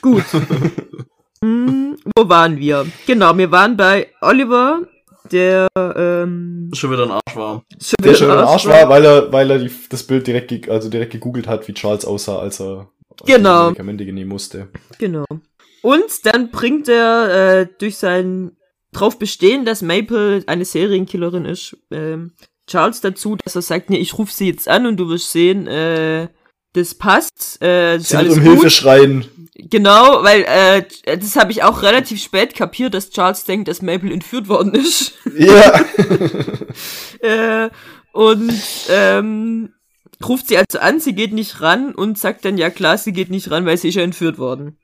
[0.01, 0.23] Gut.
[1.43, 2.87] Hm, wo waren wir?
[3.05, 4.81] Genau, wir waren bei Oliver,
[5.31, 7.63] der ähm, schon wieder ein Arsch war.
[7.79, 10.25] schon Der wieder schon im Arsch Arsch war, weil er, weil er die, das Bild
[10.25, 12.89] direkt, ge- also direkt gegoogelt hat, wie Charles aussah, als er
[13.25, 13.65] Genau.
[13.65, 14.69] die Medikamente nehmen musste.
[14.97, 15.25] Genau.
[15.83, 18.53] Und dann bringt er äh, durch sein
[18.91, 22.31] drauf bestehen, dass Maple eine Serienkillerin ist, ähm,
[22.65, 25.67] Charles dazu, dass er sagt, nee, ich rufe sie jetzt an und du wirst sehen,
[25.67, 26.29] äh,
[26.77, 28.43] das passt, äh, das Sie wird um gut.
[28.43, 29.25] Hilfe schreien.
[29.55, 34.13] Genau, weil äh, das habe ich auch relativ spät kapiert, dass Charles denkt, dass Maple
[34.13, 35.13] entführt worden ist.
[35.35, 35.81] Ja.
[37.21, 37.69] äh,
[38.11, 38.53] und
[38.89, 39.73] ähm,
[40.23, 43.29] ruft sie also an, sie geht nicht ran und sagt dann, ja klar, sie geht
[43.29, 44.77] nicht ran, weil sie ist ja entführt worden.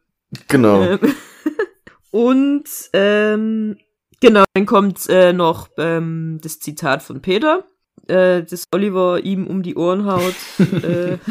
[0.47, 0.82] genau.
[0.82, 0.99] Ähm,
[2.12, 3.77] und ähm,
[4.19, 7.65] genau, dann kommt äh, noch ähm, das Zitat von Peter,
[8.08, 10.36] äh, das Oliver ihm um die Ohren haut.
[10.60, 11.18] äh,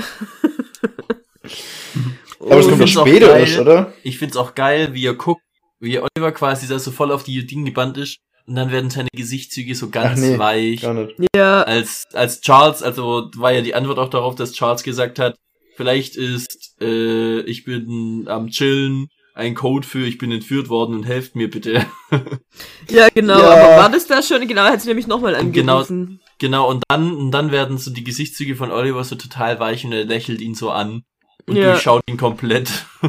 [2.40, 3.92] Aber das und- kommt auch später erst, oder?
[4.02, 5.42] Ich find's auch geil, wie er guckt,
[5.80, 8.18] wie Oliver quasi da so voll auf die Dinge gebannt ist.
[8.46, 10.80] Und dann werden seine Gesichtszüge so ganz Ach nee, weich.
[10.82, 11.14] Gar nicht.
[11.34, 15.36] ja, Als, als Charles, also war ja die Antwort auch darauf, dass Charles gesagt hat,
[15.76, 21.04] vielleicht ist, äh, ich bin am Chillen, ein Code für, ich bin entführt worden und
[21.04, 21.86] helft mir bitte.
[22.90, 23.46] ja, genau, Ja.
[23.52, 24.46] aber war das da schon?
[24.48, 25.74] Genau, er hat sie nämlich nochmal Genau.
[25.78, 26.20] angerufen.
[26.42, 29.92] Genau, und dann, und dann werden so die Gesichtszüge von Oliver so total weich und
[29.92, 31.04] er lächelt ihn so an.
[31.46, 31.70] Und Ja.
[31.72, 32.68] durchschaut ihn komplett.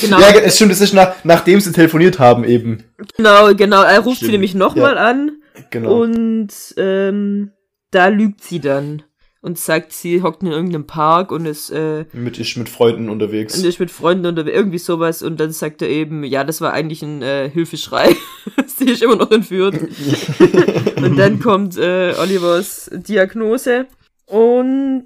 [0.00, 2.84] Genau, Ja, es stimmt, das ist nach, nachdem sie telefoniert haben eben.
[3.18, 4.32] genau, genau, er ruft sie Stimmt.
[4.32, 5.32] nämlich nochmal an.
[5.70, 6.00] Genau.
[6.00, 7.50] Und ähm,
[7.90, 9.02] da lügt sie dann
[9.44, 13.58] und sagt, sie hockt in irgendeinem Park und ist, äh, mit, ist mit Freunden unterwegs.
[13.58, 16.72] und ist mit Freunden oder irgendwie sowas und dann sagt er eben, ja, das war
[16.72, 18.16] eigentlich ein äh, Hilfeschrei.
[18.66, 19.74] sie ist immer noch entführt.
[20.96, 23.86] und dann kommt äh, Olivers Diagnose
[24.24, 25.04] und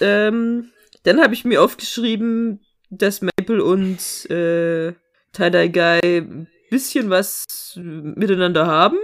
[0.00, 0.70] ähm,
[1.02, 3.98] dann habe ich mir aufgeschrieben, dass Maple und
[4.30, 4.92] äh,
[5.32, 8.98] Tie-Dye Guy ein bisschen was miteinander haben.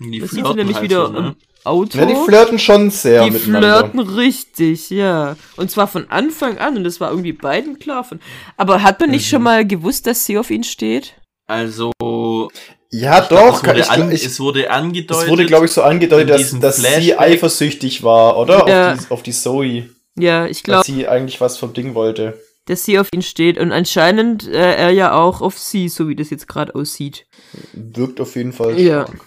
[0.00, 1.36] Die Das sieht nämlich halt wieder so, ne?
[1.64, 1.98] Auto.
[1.98, 3.78] Ja, die flirten schon sehr Die miteinander.
[3.90, 5.36] flirten richtig, ja.
[5.56, 8.20] Und zwar von Anfang an und das war irgendwie beiden klar von.
[8.56, 9.30] Aber hat man nicht Mhm.
[9.30, 11.14] schon mal gewusst, dass sie auf ihn steht?
[11.46, 11.92] Also,
[12.90, 13.62] Ja, ich glaub, doch.
[13.62, 15.24] es wurde, ich, an, ich, es wurde angedeutet.
[15.24, 18.66] es wurde, glaube ich, so angedeutet, dass, dass sie eifersüchtig war, oder?
[18.68, 18.92] Ja.
[18.92, 19.88] Auf, die, auf die Zoe.
[20.18, 22.38] Ja, ich Dass glaube, sie eigentlich was vom Ding wollte.
[22.66, 26.14] dass sie auf ihn steht und anscheinend äh, er ja auch auf sie, so wie
[26.14, 27.26] das jetzt gerade aussieht.
[27.72, 29.06] Wirkt auf jeden Fall Ja.
[29.06, 29.26] stark.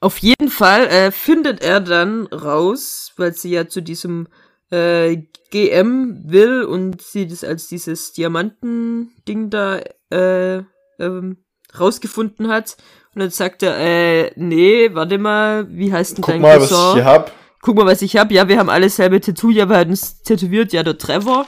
[0.00, 4.28] Auf jeden Fall äh, findet er dann raus, weil sie ja zu diesem
[4.70, 5.16] äh,
[5.50, 9.80] GM will und sie das als dieses Diamanten-Ding da
[10.10, 10.62] äh,
[11.00, 11.38] ähm,
[11.78, 12.76] rausgefunden hat.
[13.14, 16.68] Und dann sagt er, äh, nee, warte mal, wie heißt denn Guck dein mal, was
[16.68, 16.88] Cousin?
[16.88, 17.32] ich hier hab.
[17.60, 18.30] Guck mal, was ich hab.
[18.30, 19.50] Ja, wir haben alle selbe Tattoo.
[19.50, 20.72] Ja, wir hatten es tätowiert.
[20.72, 21.46] Ja, der Trevor.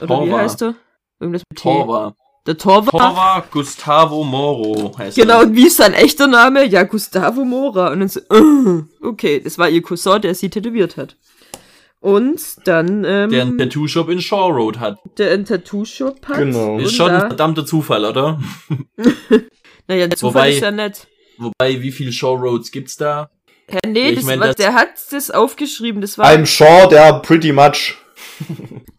[0.00, 0.38] Oder wie Torva.
[0.38, 0.74] heißt er?
[1.18, 1.62] Irgendwas mit T.
[1.62, 2.14] Torva.
[2.46, 2.90] Der Torva.
[2.90, 5.46] Torva Gustavo Moro heißt Genau, er.
[5.46, 6.64] und wie ist sein echter Name?
[6.64, 7.92] Ja, Gustavo Mora.
[7.92, 11.16] Und dann so, äh, okay, das war ihr Cousin, der sie tätowiert hat.
[12.00, 14.98] Und dann, ähm, Der einen Tattoo-Shop in Shaw Road hat.
[15.18, 16.36] der einen Tattoo-Shop hat.
[16.38, 16.78] Genau.
[16.80, 18.40] Ist schon ein da, verdammter Zufall, oder?
[19.86, 21.06] naja, der Zufall Wobei- ist ja nett.
[21.38, 23.30] Wobei, wie viele Shaw Roads gibt's da?
[23.68, 26.88] Hä, nee, ich das mein, war, das- der hat das aufgeschrieben, das war, I'm sure
[26.88, 27.94] they're pretty much.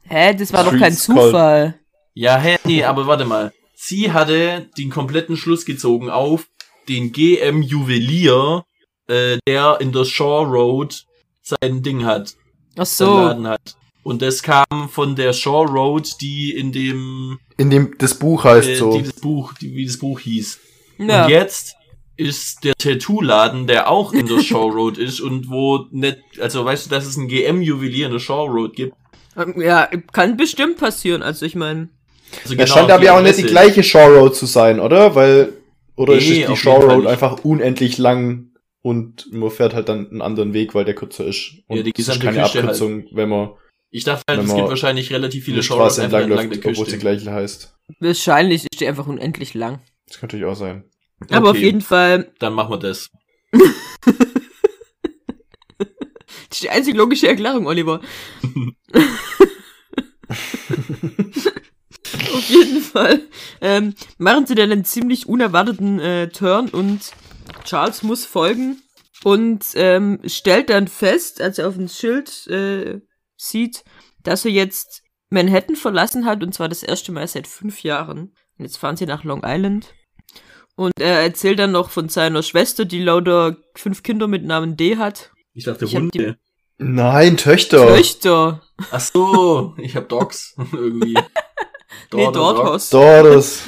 [0.03, 0.97] hä, das war doch kein called.
[0.97, 1.75] Zufall.
[2.13, 3.51] Ja, hä, nee, aber warte mal.
[3.75, 6.47] Sie hatte den kompletten Schluss gezogen auf
[6.87, 8.65] den GM Juwelier,
[9.07, 11.05] äh, der in der Shaw Road
[11.41, 12.35] sein Ding hat,
[12.77, 13.75] Ach seinen so, Laden hat.
[14.03, 18.69] Und das kam von der Shaw Road, die in dem, In dem, das Buch heißt
[18.69, 18.97] äh, so.
[18.97, 20.59] die das Buch, die, wie das Buch hieß.
[20.99, 21.25] ja.
[21.25, 21.75] Und jetzt
[22.15, 26.85] ist der Tattoo-Laden, der auch in der Shaw Road ist und wo nicht, also weißt
[26.85, 28.93] du, dass es ein GM-Juwelier in der Shaw Road gibt.
[29.35, 31.89] Ähm, Ja, kann bestimmt passieren, also ich meine,
[32.43, 35.15] Also Das scheint aber ja auch nicht die gleiche Shaw Road zu sein, oder?
[35.15, 35.53] Weil,
[35.95, 40.09] oder ist Nee, es die Fall Road einfach unendlich lang und man fährt halt dann
[40.09, 41.53] einen anderen Weg, weil der kürzer ist.
[41.67, 42.69] Und Ja, die es ist keine Küste halt.
[42.69, 43.51] Abkürzung, wenn man
[43.91, 46.85] Ich dachte halt, es gibt wahrscheinlich relativ viele Shaw Roads entlang entlang läuft, der obwohl
[46.85, 46.97] sie Küste.
[46.97, 47.75] gleich heißt.
[47.99, 49.79] wahrscheinlich ist die einfach unendlich lang.
[50.07, 50.83] Das kann natürlich auch sein.
[51.29, 51.65] Aber auf Okay.
[51.65, 53.09] jeden Fall, Dann machen wir das.
[53.53, 53.63] das
[56.51, 58.01] ist die einzig logische Erklärung, Oliver.
[62.33, 63.21] Auf jeden Fall
[63.61, 67.11] ähm, machen sie dann einen ziemlich unerwarteten äh, Turn und
[67.63, 68.81] Charles muss folgen
[69.23, 72.99] und ähm, stellt dann fest, als er auf dem Schild äh,
[73.37, 73.83] sieht,
[74.21, 78.35] dass er jetzt Manhattan verlassen hat und zwar das erste Mal seit fünf Jahren.
[78.57, 79.93] Und jetzt fahren sie nach Long Island.
[80.75, 84.97] Und er erzählt dann noch von seiner Schwester, die lauter fünf Kinder mit Namen D
[84.97, 85.31] hat.
[85.53, 86.37] Ich dachte Ich Hunde.
[86.77, 87.87] Nein, Töchter.
[87.87, 88.61] Töchter.
[88.91, 91.15] Ach so, ich hab Dogs irgendwie.
[92.13, 92.55] Nee, Daughter, Dog.
[92.57, 92.89] Dorthaus.
[92.89, 93.61] Doris.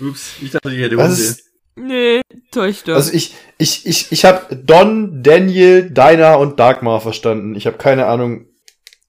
[0.00, 1.22] Ups, ich dachte, ich hätte Was Hunde.
[1.22, 1.40] ist-
[1.76, 2.20] Nee,
[2.52, 2.94] Töchter.
[2.94, 7.56] Also ich, ich, ich, ich habe Don, Daniel, Dinah und Dagmar verstanden.
[7.56, 8.46] Ich habe keine Ahnung.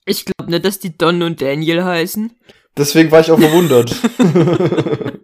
[0.05, 2.31] ich glaube nicht, dass die Don und Daniel heißen.
[2.75, 3.95] Deswegen war ich auch verwundert.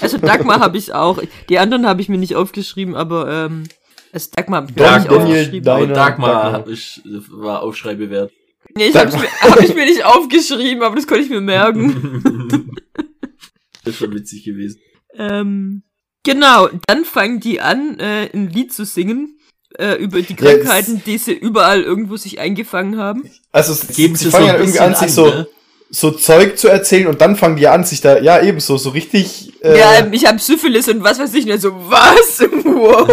[0.00, 1.20] Also Dagmar habe ich auch.
[1.48, 3.64] Die anderen habe ich mir nicht aufgeschrieben, aber ähm,
[4.12, 5.62] also Dagmar habe ich Don, nicht Daniel, aufgeschrieben.
[5.62, 5.74] Dinah.
[5.76, 6.52] Aber Dagmar Dagmar.
[6.52, 8.32] hab ich, war Aufschrei wert.
[8.76, 12.70] Nee, ich habe mir, hab ich mir nicht aufgeschrieben, aber das konnte ich mir merken.
[13.84, 14.80] das ist schon witzig gewesen.
[15.14, 15.82] ähm,
[16.22, 19.38] genau, dann fangen die an, äh, ein Lied zu singen
[19.78, 23.28] äh, über die Ja, Krankheiten, die sie überall irgendwo sich eingefangen haben.
[23.52, 25.48] Also sie, Geben sie sie fangen so ja irgendwie an, sich so, ne?
[25.90, 29.52] so Zeug zu erzählen und dann fangen die an, sich da, ja ebenso, so richtig.
[29.62, 31.60] Äh, ja, ich habe Syphilis und was weiß ich nicht.
[31.60, 32.44] So, was?
[32.76, 33.08] Wow.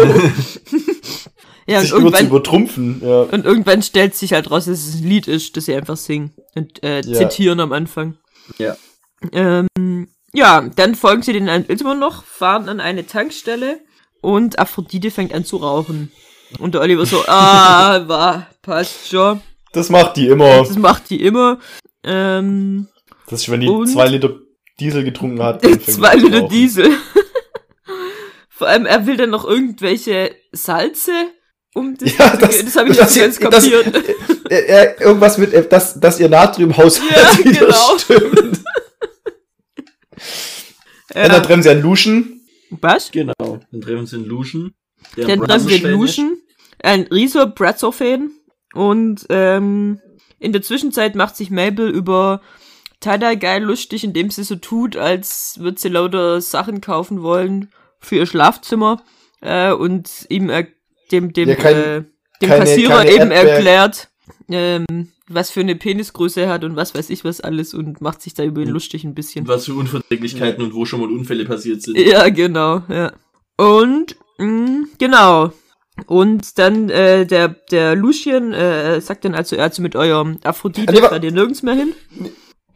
[1.66, 3.00] Ja, und sich nur zu irgendwann, übertrumpfen.
[3.02, 3.20] Ja.
[3.22, 6.32] und irgendwann stellt sich halt raus, dass es ein Lied ist, das sie einfach singen
[6.54, 7.14] und äh, Ja.
[7.28, 8.16] zitieren am Anfang.
[8.58, 8.76] Ja.
[9.32, 13.80] Ähm, ja, dann folgen sie den immer noch, fahren an eine Tankstelle
[14.20, 16.10] und Aphrodite fängt an zu rauchen.
[16.58, 19.40] Und der Oliver so, ah, war, passt schon.
[19.72, 20.58] Das macht die immer.
[20.58, 21.58] Das macht die immer.
[22.04, 22.88] Ähm,
[23.28, 24.30] Das ist, wenn die Und- zwei Liter
[24.80, 25.64] Diesel getrunken hat.
[25.64, 26.42] dann fängt die zwei Liter.
[26.48, 26.90] Diesel.
[28.48, 31.12] Vor allem, er will dann noch irgendwelche Salze,
[31.74, 34.04] um das, Ja, das- das habe ich das- nicht ganz das- kapiert.
[34.50, 37.98] Äh, äh, irgendwas mit, äh, dass, dass ihr Natriumhaushalt Ja, wieder genau.
[37.98, 38.60] stimmt.
[41.14, 41.22] Ja.
[41.28, 41.40] Dann ja.
[41.40, 42.40] treffen sie einen Luschen.
[42.70, 43.10] Was?
[43.12, 43.34] Genau.
[43.70, 44.74] Dann treffen sie einen Luschen.
[45.16, 46.42] Dann ein treffen wir Brazzers-Fan Luschen,
[46.82, 48.30] ein riesiger Brazzo-Fan.
[48.74, 50.00] Und ähm,
[50.40, 52.40] in der Zwischenzeit macht sich Mabel über
[53.00, 58.16] Tada geil lustig, indem sie so tut, als würde sie lauter Sachen kaufen wollen für
[58.16, 59.02] ihr Schlafzimmer.
[59.40, 60.66] Äh, und ihm er,
[61.14, 62.02] dem, dem, Ja, kein- äh,
[62.42, 64.08] dem keine- Kassierer keine eben Erdbeer- erklärt,
[64.50, 64.84] ähm,
[65.28, 68.34] was für eine Penisgröße er hat und was weiß ich was alles und macht sich
[68.34, 69.42] da über ihn lustig ein bisschen.
[69.42, 71.96] Und was für Unverträglichkeiten und wo schon mal Unfälle passiert sind.
[71.98, 73.12] Ja, genau, ja.
[73.56, 75.52] Und, mh, genau.
[76.06, 81.08] Und dann, äh, der, der Lucien, äh, sagt dann also, also mit eurem Aphrodite wa-
[81.08, 81.94] fahrt ihr nirgends mehr hin.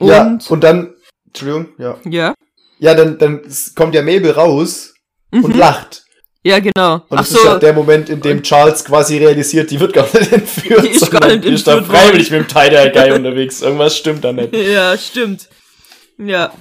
[0.00, 0.94] Ja, Und, und dann,
[1.26, 1.98] Entschuldigung, ja.
[2.08, 2.34] ja.
[2.78, 3.42] Ja, dann, dann
[3.74, 4.94] kommt ja Mabel raus
[5.32, 5.58] und Mhm.
[5.58, 6.04] lacht.
[6.48, 7.02] Ja, genau.
[7.08, 10.06] Und das ist so, ja der Moment, in dem Charles quasi realisiert, die wird gar
[10.12, 13.60] nicht entführt, Die ist gar nicht ist da entführt freiwillig mit dem Tie-Dye Guy unterwegs.
[13.60, 14.54] Irgendwas stimmt da nicht.
[14.56, 15.48] ja, stimmt.
[16.16, 16.52] Ja.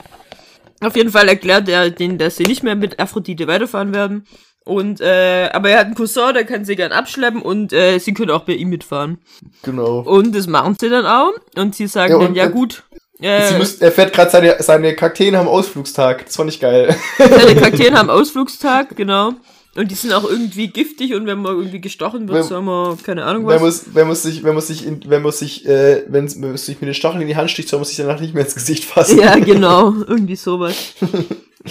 [0.81, 4.27] Auf jeden Fall erklärt er denen, dass sie nicht mehr mit Aphrodite weiterfahren werden.
[4.65, 8.13] Und, äh, aber er hat einen Cousin, der kann sie gern abschleppen und, äh, sie
[8.13, 9.19] können auch bei ihm mitfahren.
[9.63, 9.99] Genau.
[10.01, 11.31] Und das machen sie dann auch.
[11.55, 12.83] Und sie sagen Ja, und- dann, ja gut.
[13.19, 16.25] Sie Äh, müssen, er fährt gerade seine, seine Kakteen am Ausflugstag.
[16.25, 16.95] Das fand ich geil.
[17.17, 19.31] Seine Kakteen haben Ausflugstag, genau.
[19.77, 22.97] Und die sind auch irgendwie giftig und wenn man irgendwie gestochen wird, Wenn- soll man,
[23.03, 23.61] keine Ahnung Wenn was.
[23.61, 26.49] man, s- wenn man sich, wenn man sich, in, wenn man sich, äh, wenn wenn
[26.49, 28.43] man sich mit den Stacheln in die Hand sticht, soll man sich danach nicht mehr
[28.43, 29.19] ins Gesicht fassen.
[29.19, 30.75] Ja, genau, irgendwie sowas.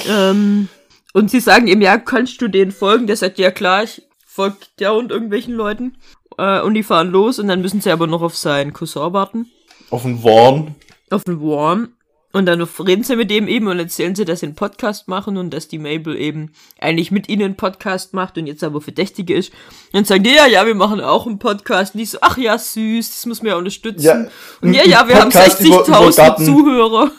[0.08, 0.68] ähm,
[1.12, 3.06] und sie sagen ihm, ja, kannst du denen folgen?
[3.06, 5.96] Der sagt, ja klar, ich folge der und irgendwelchen Leuten.
[6.38, 9.46] Äh, und die fahren los und dann müssen sie aber noch auf seinen Cousin warten.
[9.90, 10.74] Auf den Warn.
[11.10, 11.88] Auf den Worm.
[12.36, 15.38] Und dann reden sie mit dem eben und erzählen sie, dass sie einen Podcast machen
[15.38, 19.34] und dass die Mabel eben eigentlich mit ihnen einen Podcast macht und jetzt aber Verdächtige
[19.34, 19.52] ist.
[19.52, 21.94] Und dann sagen die, ja, ja, wir machen auch einen Podcast.
[21.94, 24.02] Und die so, ach ja, süß, das muss man ja unterstützen.
[24.02, 24.26] Ja,
[24.60, 26.44] und ja, ja, wir haben Podcast über 60.000 Garten.
[26.44, 27.10] Zuhörer.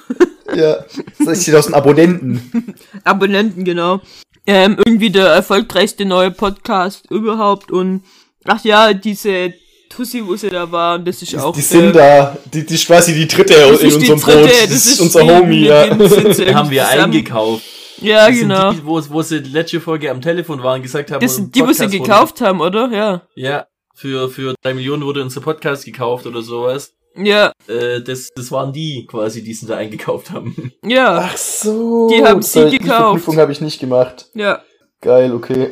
[0.56, 0.86] Ja.
[1.20, 2.76] 60.000 Abonnenten.
[3.04, 4.02] Abonnenten, genau.
[4.46, 8.04] Ähm, irgendwie der erfolgreichste neue Podcast überhaupt und
[8.46, 9.56] ach ja, diese
[9.90, 12.38] Tussi, wo sie da waren, das ist auch die äh, sind da.
[12.54, 14.64] Die, die ist quasi die dritte das in die unserem dritte, Brot.
[14.70, 15.88] das ist unser die- Homie, ja.
[15.96, 17.04] Den haben wir zusammen.
[17.04, 17.64] eingekauft.
[18.02, 18.70] Ja, Das genau.
[18.72, 21.62] Sind die, wo, wo sie letzte Folge am Telefon waren, gesagt haben, Das sind die,
[21.62, 22.90] wo sie Podcast wurde- gekauft haben, oder?
[22.92, 23.22] Ja.
[23.36, 26.94] Ja, für, für drei Millionen wurde unser Podcast gekauft oder sowas.
[27.20, 30.72] Ja, Äh, das, das waren die quasi, die sie da eingekauft haben.
[30.86, 32.08] ja, Ach so.
[32.10, 32.82] Die haben das sie gekauft.
[32.84, 34.28] Die Verknüpfung habe ich nicht gemacht.
[34.36, 34.62] ja.
[35.00, 35.70] Geil, okay.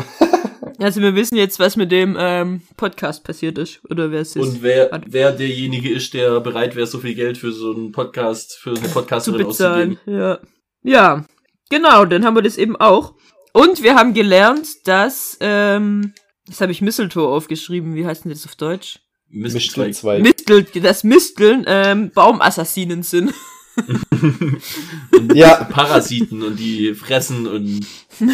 [0.79, 3.79] Also wir wissen jetzt, was mit dem ähm, Podcast passiert ist.
[3.89, 4.43] Oder wer es ist.
[4.43, 5.07] Und wer, Warte.
[5.09, 8.81] wer derjenige ist, der bereit wäre, so viel Geld für so einen Podcast, für eine
[8.81, 9.91] zu Podcasterin bezahlen.
[9.91, 10.19] auszugeben.
[10.19, 10.39] Ja.
[10.88, 11.25] Ja,
[11.69, 13.15] genau, dann haben wir das eben auch.
[13.53, 16.13] Und wir haben gelernt, dass, ähm,
[16.45, 18.99] das habe ich Mistletoe aufgeschrieben, wie heißt denn das auf Deutsch?
[19.29, 20.21] Mistelzweig.
[20.21, 23.33] Mistel, dass Misteln ähm, Baumassassinen sind.
[25.11, 25.63] und Ja.
[25.65, 27.81] Parasiten und die fressen und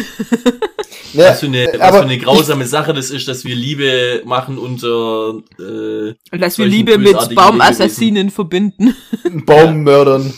[1.12, 4.22] Ja, was, für eine, was aber für eine grausame Sache das ist, dass wir Liebe
[4.24, 8.94] machen unter äh, Und dass wir Liebe mit Baumassassinen verbinden.
[9.46, 10.32] Baummördern.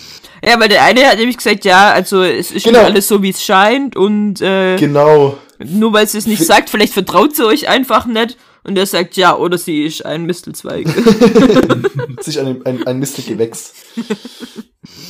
[0.45, 2.79] Ja, weil der eine hat nämlich gesagt, ja, also es ist Genau.
[2.81, 5.39] nicht alles so, wie es scheint und äh, Genau.
[5.65, 8.37] nur weil sie es nicht sagt, vielleicht vertraut sie euch einfach nicht.
[8.65, 10.89] Und er sagt, ja, oder sie ist ein Mistelzweig.
[12.21, 13.75] Sich ein, ein, ein Mistelgewächs.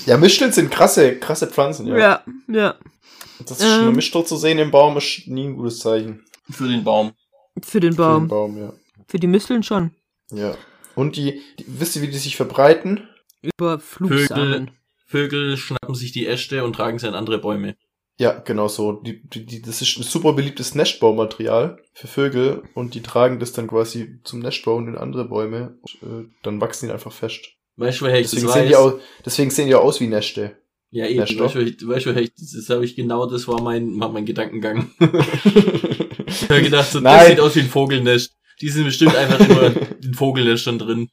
[0.06, 1.96] Ja, Misteln sind krasse, krasse Pflanzen, ja.
[1.96, 2.74] ja, ja.
[3.46, 3.94] Das ist eine Ähm.
[3.96, 6.24] Mistel zu sehen im Baum ist nie ein gutes Zeichen.
[6.50, 7.12] für den Baum.
[7.62, 8.28] Für den Für den Baum.
[8.28, 8.72] Baum, ja.
[9.08, 9.92] Für die Misteln schon.
[10.32, 10.56] Ja.
[10.94, 13.08] Und die, die, wisst ihr, wie die sich verbreiten?
[13.42, 14.70] Über Flugsamen.
[15.06, 17.76] Vögel schnappen sich die Äste und tragen sie an andere Bäume.
[18.18, 18.92] Ja, genau so.
[18.92, 23.52] Die, die, die, das ist ein super beliebtes Nestbaumaterial für Vögel und die tragen das
[23.52, 25.78] dann quasi zum Nestbauen in andere Bäume.
[25.82, 27.48] Und, äh, dann wachsen die einfach fest.
[27.76, 28.68] Weißt du, woher ich Deswegen das sehen, weiß?
[28.68, 30.56] die auch, deswegen sehen die auch aus wie Neste.
[30.90, 31.18] ja, eben.
[31.20, 31.44] Nester.
[31.44, 34.10] Weißt du, ich- weißt du, woher ich, das habe ich genau, das war mein, war
[34.10, 34.90] mein Gedankengang.
[36.26, 38.34] Ich habe gedacht, so, das sieht aus wie ein Vogelnest.
[38.60, 39.72] Die sind bestimmt einfach immer
[40.02, 41.08] in Vogelnestern drin.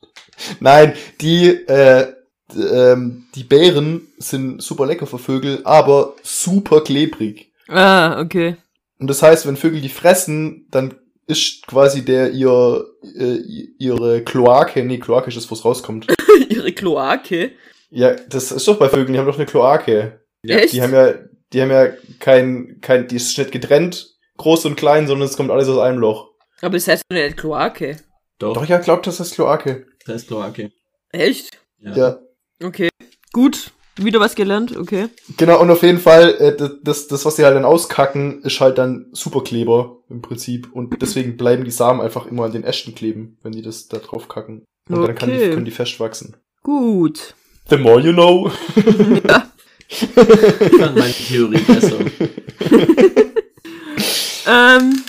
[0.60, 2.14] Nein, die, äh,
[2.56, 7.52] ähm, die Beeren sind super lecker für Vögel, aber super klebrig.
[7.68, 8.58] Ah, okay.
[9.00, 10.94] Und das heißt, wenn Vögel die fressen, dann
[11.28, 12.86] ist quasi der ihr,
[13.18, 13.38] äh,
[13.80, 16.08] ihre Kloake, nee, Kloake ist das, wo es rauskommt.
[16.50, 17.52] Ihre Kloake.
[17.90, 20.22] Ja, das ist doch bei Vögeln, die haben doch eine Kloake.
[20.44, 20.74] Ja, Echt?
[20.74, 21.14] Die haben ja,
[21.54, 21.88] die haben ja
[22.20, 26.00] kein, kein, die ist nicht getrennt, groß und klein, sondern es kommt alles aus einem
[26.00, 26.30] Loch.
[26.62, 27.98] Aber es heißt doch nicht Kloake.
[28.40, 29.86] Doch, Doch, ja, glaubt, das ist Kloake.
[30.06, 30.72] das heißt Kloake.
[31.12, 31.58] Echt?
[31.80, 31.96] Ja.
[31.96, 32.20] Ja.
[32.64, 32.90] Okay.
[33.34, 33.72] Gut.
[33.98, 35.10] Wieder was gelernt, okay.
[35.38, 38.78] Genau, und auf jeden Fall, äh, das- das, was sie halt dann auskacken, ist halt
[38.78, 40.70] dann Superkleber im Prinzip.
[40.72, 43.98] Und deswegen bleiben die Samen einfach immer an den Ästen kleben, wenn die das da
[43.98, 44.64] drauf kacken.
[44.90, 45.50] Und dann kann die, Okay.
[45.52, 46.38] können die fest wachsen.
[46.64, 47.36] Gut.
[47.70, 48.50] The more you know.
[49.90, 51.98] Ich fand meine Theorie besser.
[54.48, 55.04] Ähm,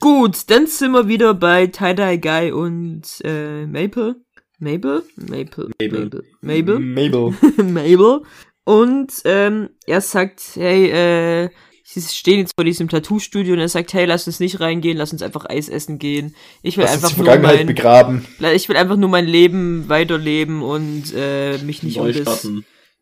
[0.00, 4.16] gut, dann sind wir wieder bei Tie-Dye Guy und äh, Maple.
[4.62, 5.02] Maple?
[5.16, 5.70] Maple.
[5.80, 6.24] Mabel.
[6.40, 6.78] Maple.
[6.80, 7.34] Mabel.
[7.64, 8.22] Mabel.
[8.64, 11.50] Und ähm, er sagt, hey, äh,
[11.82, 15.12] sie stehen jetzt vor diesem Tattoo-Studio und er sagt, hey, lass uns nicht reingehen, lass
[15.12, 16.36] uns einfach Eis essen gehen.
[16.62, 18.24] Ich will Lass einfach nur mein, begraben.
[18.54, 22.48] ich will einfach nur mein Leben weiterleben und äh, mich nicht Neu um das,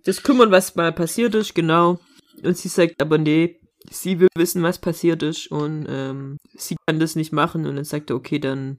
[0.04, 2.00] das kümmern, was mal passiert ist, genau.
[2.42, 6.98] Und sie sagt aber nee, sie will wissen, was passiert ist und ähm, sie kann
[6.98, 8.78] das nicht machen und dann sagt er, okay, dann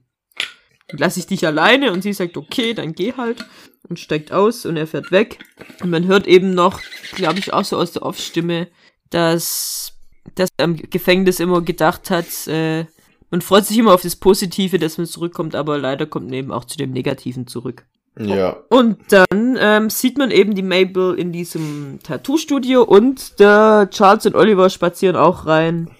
[0.92, 3.44] lasse ich dich alleine und sie sagt, okay, dann geh halt
[3.88, 5.38] und steigt aus und er fährt weg.
[5.82, 6.80] Und man hört eben noch,
[7.14, 8.68] glaube ich, auch so aus der Off-Stimme,
[9.10, 9.94] dass,
[10.34, 12.86] dass er im Gefängnis immer gedacht hat, äh,
[13.30, 16.52] man freut sich immer auf das Positive, dass man zurückkommt, aber leider kommt man eben
[16.52, 17.86] auch zu dem Negativen zurück.
[18.18, 18.58] Ja.
[18.68, 24.34] Und dann ähm, sieht man eben die Mabel in diesem Tattoo-Studio und der Charles und
[24.34, 25.90] Oliver spazieren auch rein.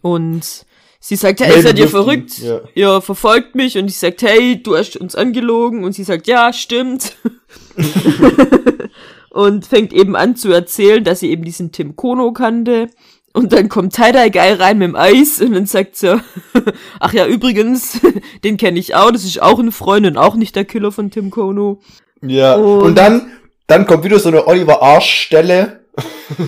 [0.00, 0.64] Und
[1.00, 2.38] sie sagt, hey, seid ihr verrückt?
[2.38, 2.60] ja.
[2.74, 3.76] Ihr verfolgt mich.
[3.78, 5.84] Und ich sagt, hey, du hast uns angelogen.
[5.84, 7.16] Und sie sagt, ja, stimmt.
[9.30, 12.88] und fängt eben an zu erzählen, dass sie eben diesen Tim Kono kannte.
[13.32, 16.18] Und dann kommt Tie-Dye Guy rein mit dem Eis und dann sagt sie,
[17.00, 18.00] ach ja, übrigens,
[18.44, 21.10] den kenne ich auch, das ist auch ein Freund und auch nicht der Killer von
[21.10, 21.80] Tim Kono.
[22.22, 22.54] Ja.
[22.54, 23.30] Und- Und, dann,
[23.66, 25.80] dann kommt wieder so eine Oliver Arsch-Stelle,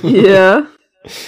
[0.02, 0.62] Ja.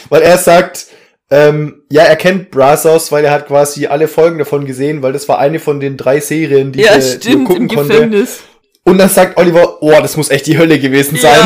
[0.09, 0.87] weil er sagt,
[1.31, 5.29] ähm, ja, er kennt Brazos, weil er hat quasi alle Folgen davon gesehen, weil das
[5.29, 7.95] war eine von den drei Serien, die, Ja, er, die er stimmt, gucken im konnte.
[7.95, 8.41] Gefängnis.
[8.83, 11.31] Und dann sagt Oliver, oh, das muss echt die Hölle gewesen sein.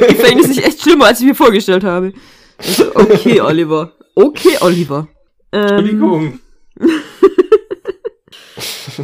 [0.00, 0.06] Ja.
[0.06, 2.12] Gefängnis ist echt schlimmer, als ich mir vorgestellt habe.
[2.56, 3.92] Also, okay, Oliver.
[4.14, 5.08] Okay, Oliver.
[5.52, 6.40] Ähm, Entschuldigung.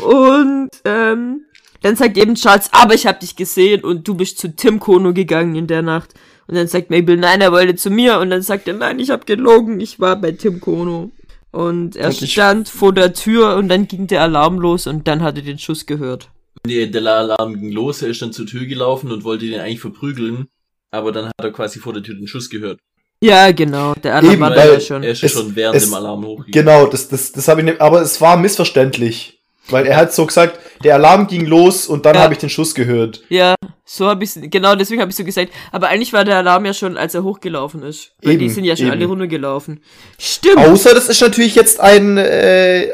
[0.00, 1.44] und ähm,
[1.82, 5.12] dann sagt eben Charles, aber ich hab dich gesehen und du bist zu Tim Kono
[5.12, 6.14] gegangen in der Nacht.
[6.50, 8.18] Und dann sagt Mabel, nein, er wollte zu mir.
[8.18, 11.12] Und dann sagt er, nein, ich hab gelogen, ich war bei Tim Kono.
[11.52, 15.06] Und er Und ich- stand vor der Tür und dann ging der Alarm los und
[15.06, 16.28] dann hat er den Schuss gehört.
[16.66, 19.80] Nee, der Alarm ging los, er ist dann zur Tür gelaufen und wollte den eigentlich
[19.80, 20.48] verprügeln.
[20.90, 22.80] Aber dann hat er quasi vor der Tür den Schuss gehört.
[23.22, 25.02] Ja, genau, der Alarm Eben, war ja schon.
[25.04, 26.52] Er ist Es- schon während es- dem Alarm hochgegangen.
[26.52, 29.39] Genau, das, das, das habe ich nicht, aber es war missverständlich.
[29.68, 32.22] Weil er hat so gesagt, der Alarm ging los und dann Ja.
[32.22, 33.22] habe ich den Schuss gehört.
[33.28, 33.54] Ja,
[33.84, 35.52] so habe ich genau deswegen habe ich so gesagt.
[35.70, 38.12] Aber eigentlich war der Alarm ja schon, als er hochgelaufen ist.
[38.22, 38.94] Weil die Eben, sind ja schon eben.
[38.96, 39.82] alle runtergelaufen.
[40.18, 40.58] Stimmt.
[40.58, 42.88] Außer das ist natürlich jetzt ein äh,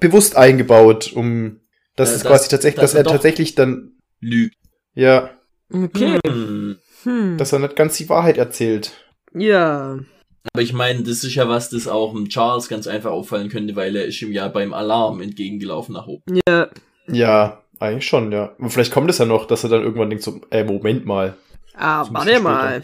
[0.00, 1.60] bewusst eingebaut, um
[1.96, 4.56] dass Ja, es dass- quasi tatsächlich, dass dass er tatsächlich dann Lügt.
[4.94, 5.30] ja,
[5.72, 6.18] Okay.
[6.26, 6.78] Hm.
[7.04, 7.36] Hm.
[7.38, 8.92] dass er nicht ganz die Wahrheit erzählt.
[9.32, 9.98] Ja.
[10.52, 13.76] Aber ich meine, das ist ja was, das auch dem Charles ganz einfach auffallen könnte,
[13.76, 16.40] weil er ist ihm ja beim Alarm entgegengelaufen nach oben.
[16.48, 16.68] Ja.
[17.06, 18.54] Ja, eigentlich schon, ja.
[18.58, 21.36] Und vielleicht kommt es ja noch, dass er dann irgendwann denkt so, äh, Moment mal.
[21.74, 22.82] Ah, warte mal.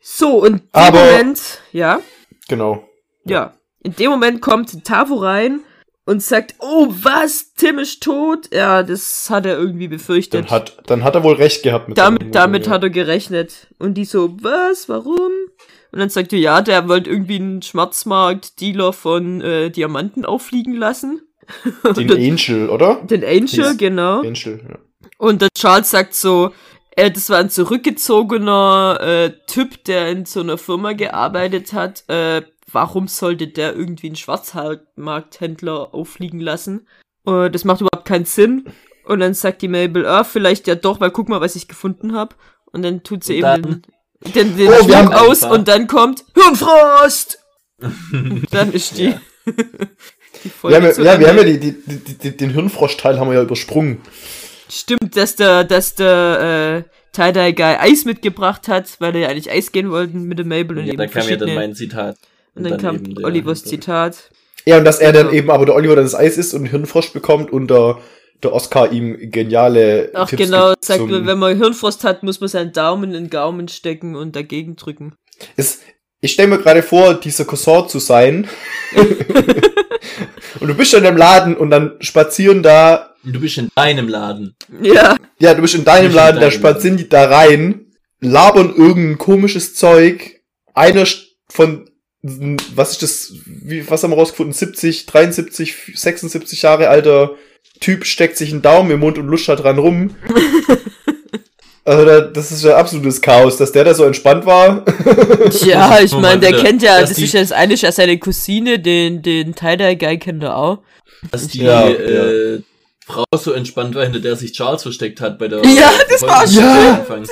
[0.00, 2.00] So, und in dem Aber- Moment, ja,
[2.48, 2.88] Genau.
[3.24, 5.60] ja, in dem Moment kommt Tavo rein
[6.04, 8.48] und sagt, oh, was, Tim ist tot?
[8.54, 10.44] Ja, das hat er irgendwie befürchtet.
[10.44, 13.66] Dann hat, dann hat er wohl recht gehabt mit damit damit hat er gerechnet.
[13.78, 15.32] Und die so, was, warum?
[15.96, 21.22] Und dann sagt er, ja, der wollte irgendwie einen Schwarzmarkt-Dealer von äh, Diamanten auffliegen lassen.
[21.96, 22.96] Den Angel, oder?
[22.96, 24.20] Den Angel, Hieß- genau.
[24.20, 24.78] Angel, ja.
[25.16, 26.50] Und der Charles sagt so,
[26.90, 32.04] äh, das war ein zurückgezogener äh, Typ, der in so einer Firma gearbeitet hat.
[32.08, 36.86] Äh, warum sollte der irgendwie einen Schwarzmarkthändler auffliegen lassen?
[37.26, 38.66] Äh, das macht überhaupt keinen Sinn.
[39.06, 42.14] Und dann sagt die Mabel, ah, vielleicht ja doch, weil guck mal, was ich gefunden
[42.14, 42.34] habe.
[42.72, 43.82] Und dann tut sie Und eben dann-
[44.24, 47.38] den, den, den Oh, Schmuck aus und dann kommt Hirnfrost!
[48.50, 49.20] Dann ist die, Ja.
[50.44, 53.28] die Folge Wir haben, ja, wir haben ja die, die, die, die, den Hirnfrosch-Teil haben
[53.28, 54.00] wir ja übersprungen.
[54.70, 59.72] Stimmt, dass der, dass der äh, Tie-Dye-Guy Eis mitgebracht hat, weil er ja eigentlich Eis
[59.72, 62.16] gehen wollten mit der Mabel und Ja, eben da kam ja dann mein Zitat.
[62.54, 64.30] und dann, kam eben der- Olivers Zitat.
[64.64, 65.36] Ja, und dass er dann Genau.
[65.38, 67.98] eben, aber der Oliver dann das Eis isst und einen Hirnfrosch bekommt und der,
[68.42, 72.48] der Oscar ihm geniale Ach Tipps genau, gibt sagt, wenn man Hirnfrost hat, muss man
[72.48, 75.14] seinen Daumen in den Gaumen stecken und dagegen drücken.
[75.56, 75.80] Es,
[76.20, 78.48] ich stelle mir gerade vor, dieser Cousin zu sein.
[80.60, 84.08] und du bist schon im Laden und dann spazieren da, Und Du bist in deinem
[84.08, 84.54] Laden.
[84.82, 87.86] Ja, ja, du bist in deinem in Laden, da deinem spazieren die da rein,
[88.20, 90.40] labern irgendein komisches Zeug.
[90.74, 91.06] Einer
[91.48, 91.88] von,
[92.22, 97.36] was ist das, wie, was haben wir rausgefunden, 70, 73, 76 Jahre alter
[97.80, 100.14] Typ steckt sich einen Daumen im Mund und luscht da dran rum.
[101.86, 104.84] Also da, das ist ja absolutes Chaos, dass der da so entspannt war.
[105.50, 108.18] tja, ich meine, der kennt ja, dass das ist ja das eine ist ja seine
[108.18, 110.78] Cousine, den, den Tie-Dye-Guy kennt er auch.
[111.30, 112.60] Dass die Ja, äh,
[113.06, 116.38] Frau so entspannt war, hinter der sich Charles versteckt hat bei der Ja, das war
[116.38, 116.64] Folge schön.
[116.64, 117.26] am Anfang.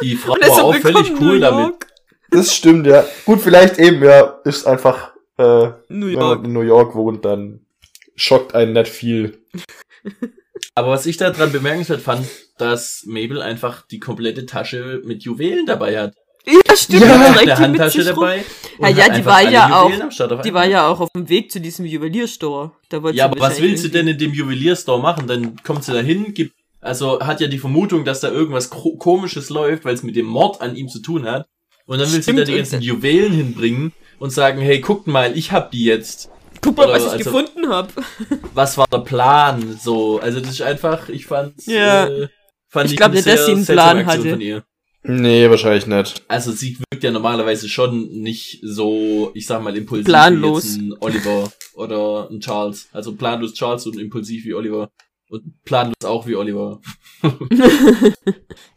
[0.00, 1.66] Die Frau war auch völlig cool damit.
[1.66, 1.86] York.
[2.30, 3.04] Das stimmt, ja.
[3.26, 6.44] Gut, vielleicht eben, ja, ist einfach, äh, New wenn man York.
[6.46, 7.60] in New York wohnt, dann
[8.14, 9.36] schockt einen nicht viel.
[10.74, 12.26] Aber was ich da dran bemerkenswert fand,
[12.58, 16.14] dass Mabel einfach die komplette Tasche mit Juwelen dabei hat.
[16.46, 17.32] Ja, stimmt, Ja.
[17.32, 18.44] die Eine Handtasche dabei.
[18.80, 19.90] Ja, ja, die war ja auch-
[20.44, 22.72] Die war ja auch auf dem Weg zu diesem Juwelierstore.
[22.88, 25.26] Da Ja, aber was will wahrscheinlich sie denn in dem Juwelierstore machen?
[25.26, 28.96] Dann kommt sie da hin, gibt, also hat ja die Vermutung, dass da irgendwas Ko-
[28.96, 31.46] komisches läuft, weil es mit dem Mord an ihm zu tun hat.
[31.86, 35.50] Und dann will sie da die ganzen Juwelen hinbringen und sagen, hey, guckt mal, ich
[35.52, 36.30] hab die jetzt.
[36.66, 37.88] Guck mal, was ich also- gefunden habe.
[38.54, 39.78] Was war der Plan?
[39.82, 42.06] So, also das ist einfach, ich fand's, Ja.
[42.06, 42.28] äh,
[42.68, 44.30] fand Ich ich, glaub eine nicht, dass sie einen Plan Aktion hatte.
[44.30, 44.64] Von ihr.
[45.08, 46.22] Nee, wahrscheinlich nicht.
[46.26, 50.64] Also sie wirkt ja normalerweise schon nicht so, ich sag mal, impulsiv Planlos.
[50.64, 52.88] wie jetzt ein Oliver oder ein Charles.
[52.92, 54.90] Also planlos Charles und impulsiv wie Oliver.
[55.28, 56.80] Und planlos auch wie Oliver.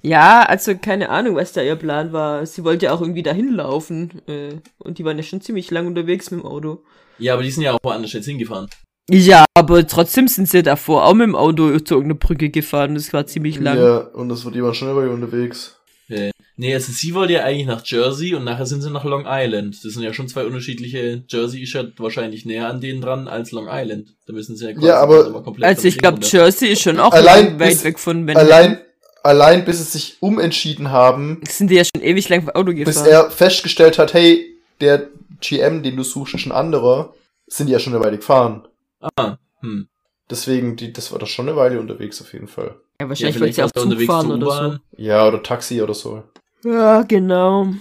[0.02, 2.46] Ja, also keine Ahnung, was da ihr Plan war.
[2.46, 4.22] Sie wollte ja auch irgendwie dahin laufen.
[4.28, 6.84] Äh, und die waren ja schon ziemlich lang unterwegs mit dem Auto.
[7.20, 8.68] Ja, aber die sind ja auch woanders jetzt hingefahren.
[9.12, 12.94] Ja, aber trotzdem sind sie davor auch mit dem Auto zu irgendeiner Brücke gefahren.
[12.96, 13.78] Das war ziemlich lang.
[13.78, 15.76] Ja, und das wird jemand schneller unterwegs.
[16.10, 19.26] Äh, nee, also sie wollte ja eigentlich nach Jersey und nachher sind sie nach Long
[19.28, 19.78] Island.
[19.84, 21.24] Das sind ja schon zwei unterschiedliche.
[21.28, 24.10] Jersey ist ja wahrscheinlich näher an denen dran als Long Island.
[24.28, 26.20] Da müssen sie ja quasi Ja, aber- immer komplett Also ich glaube.
[26.24, 28.52] Jersey ist schon auch Allein weit bis- weg von Manhattan.
[28.52, 28.78] Allein,
[29.24, 33.08] allein bis sie sich umentschieden haben, sind die ja schon ewig lang Auto bis gefahren.
[33.08, 34.46] er festgestellt hat, hey,
[34.82, 35.10] der
[35.42, 37.14] GM, den du suchst, ist ein anderer,
[37.48, 38.68] sind die ja schon eine Weile gefahren.
[39.16, 39.88] Ah, hm.
[40.30, 42.68] Deswegen, die, das war doch schon eine Weile unterwegs auf jeden Fall.
[43.00, 44.80] ja, Ja, wahrscheinlich wollte vielleicht sie auch Zug unterwegs fahren oder U-Bahn.
[44.98, 46.24] Ja, oder Taxi oder so.
[46.62, 46.70] so.
[46.70, 47.74] Ja, genau.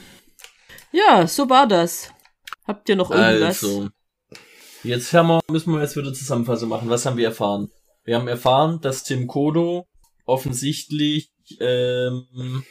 [0.93, 2.11] Ja, so war das.
[2.67, 3.63] Habt ihr noch irgendwas?
[3.63, 3.89] Also,
[4.83, 6.89] jetzt haben wir, müssen wir jetzt wieder Zusammenfassung machen.
[6.89, 7.71] Was haben wir erfahren?
[8.05, 9.87] Wir haben erfahren, dass Tim Kodo
[10.25, 11.31] offensichtlich
[11.61, 12.65] ähm,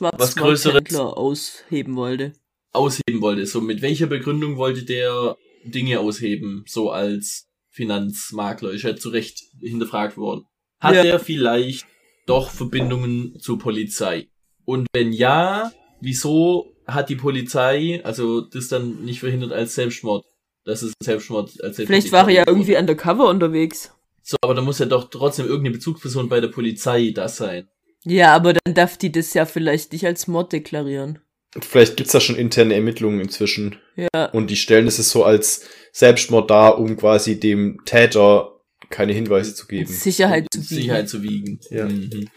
[0.00, 2.32] was Größeres- ausheben wollte.
[2.76, 3.46] Ausheben wollte.
[3.46, 6.64] So, mit welcher Begründung wollte der Dinge ausheben?
[6.66, 8.70] So als Finanzmakler.
[8.70, 10.44] Ist ja zu Recht hinterfragt worden.
[10.80, 11.04] Hat Ja.
[11.04, 11.86] er vielleicht
[12.26, 14.28] doch Verbindungen zur Polizei?
[14.64, 20.24] Und wenn ja, wieso hat die Polizei, also das dann nicht verhindert als Selbstmord?
[20.64, 21.86] Das ist Selbstmord als Selbstmord.
[21.86, 23.92] Vielleicht war er ja irgendwie undercover unterwegs.
[24.22, 27.68] So, aber da muss ja doch trotzdem irgendeine Bezugsperson bei der Polizei das sein.
[28.04, 31.20] Ja, aber dann darf die das ja vielleicht nicht als Mord deklarieren.
[31.60, 33.76] Vielleicht gibt's da schon interne Ermittlungen inzwischen.
[33.96, 34.26] Ja.
[34.26, 38.52] Und die stellen es so als Selbstmord dar, um quasi dem Täter
[38.90, 39.86] keine Hinweise zu geben.
[39.90, 40.74] Sicherheit zu bieten.
[40.74, 41.60] Sicherheit zu wiegen.
[41.70, 41.86] Ja.
[41.86, 42.28] Mhm.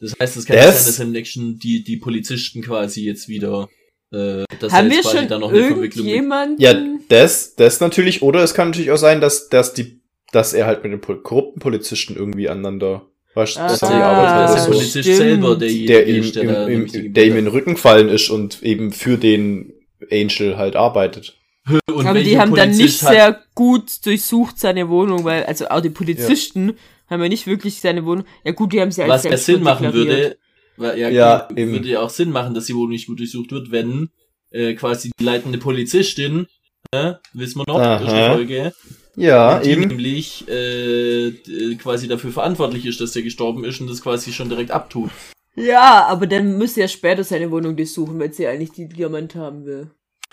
[0.00, 3.28] Das heißt, es kann Das- nicht sein, dass im nächsten die, die Polizisten quasi jetzt
[3.28, 3.68] wieder,
[4.12, 5.96] äh, dass Haben wir jetzt quasi schon da noch eine Verwicklung gibt.
[5.96, 6.56] irgendjemanden?
[6.60, 6.74] Ja,
[7.08, 8.22] das, das natürlich.
[8.22, 10.00] Oder es kann natürlich auch sein, dass, dass die,
[10.32, 14.36] dass er halt mit dem Pol- korrupten Polizisten irgendwie aneinander Was, Ah, das Ah, Arbeit
[14.36, 14.70] der, oder der so.
[14.72, 15.16] Polizist stimmt.
[15.16, 15.68] selber, der
[16.06, 19.16] ihm, ist, der, im, im, der ihm in den Rücken gefallen ist und eben für
[19.16, 19.72] den
[20.10, 21.38] Angel halt arbeitet.
[21.86, 25.68] Und Aber die haben dann nicht Polizist hat- sehr gut durchsucht seine Wohnung, weil, also
[25.68, 26.74] auch die Polizisten
[27.08, 28.24] haben ja nicht wirklich seine Wohnung.
[28.44, 30.36] Ja gut, die haben sie als was ja Sinn machen würde,
[30.76, 31.72] weil ja, Ja, eben.
[31.72, 34.10] würde ja auch Sinn machen, dass die Wohnung nicht gut durchsucht wird, wenn
[34.50, 36.46] äh, quasi die leitende Polizistin,
[36.90, 38.34] äh, wissen wir noch, durch die Aha.
[38.34, 38.72] Folge,
[39.16, 39.88] Ja, die eben.
[39.88, 44.48] nämlich äh, d- quasi dafür verantwortlich ist, dass der gestorben ist und das quasi schon
[44.48, 45.10] direkt abtut.
[45.54, 49.66] Ja, aber dann müsste er später seine Wohnung durchsuchen, wenn sie eigentlich die Diamant haben
[49.66, 49.90] will.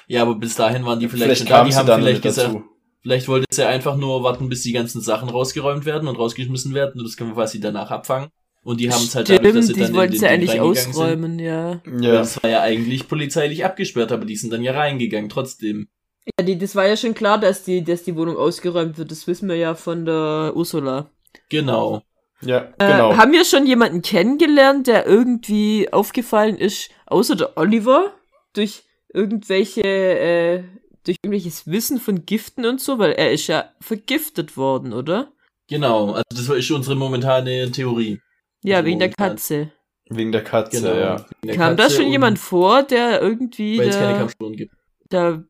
[0.08, 2.64] Ja, aber bis dahin waren die vielleicht, Vielleicht schon da, die haben vielleicht gesagt, dazu.
[3.02, 7.00] vielleicht wollte sie einfach nur warten, bis die ganzen Sachen rausgeräumt werden und rausgeschmissen werden
[7.02, 8.30] und das können wir quasi danach abfangen.
[8.64, 10.62] Und die haben es halt dadurch, dass sie die dann in wollten sie eigentlich sind.
[10.92, 11.82] ausräumen, ja.
[11.86, 12.00] Ja.
[12.02, 12.12] Ja.
[12.14, 15.88] Das war ja eigentlich polizeilich abgesperrt, aber die sind dann ja reingegangen, trotzdem.
[16.40, 19.10] Ja, die, das war ja schon klar, dass die, dass die Wohnung ausgeräumt wird.
[19.12, 21.10] Das wissen wir ja von der Ursula.
[21.50, 22.02] Genau.
[22.42, 23.18] Ja, Äh, genau.
[23.18, 28.14] haben wir schon jemanden kennengelernt, der irgendwie aufgefallen ist, außer der Oliver,
[28.54, 30.64] durch irgendwelche, äh,
[31.04, 35.32] durch irgendwelches Wissen von Giften und so, weil er ist ja vergiftet worden, oder?
[35.68, 36.12] Genau.
[36.12, 38.20] Also das ist unsere momentane Theorie.
[38.64, 39.30] Ja, Also wegen der momentan.
[39.36, 39.72] Katze.
[40.12, 40.96] Wegen der Katze, Genau.
[41.00, 41.26] ja.
[41.44, 44.54] Der Kam da Katze schon und- jemand vor, der irgendwie Weil es keine da, Kampfspuren
[44.56, 44.74] gibt.
[45.10, 45.44] Da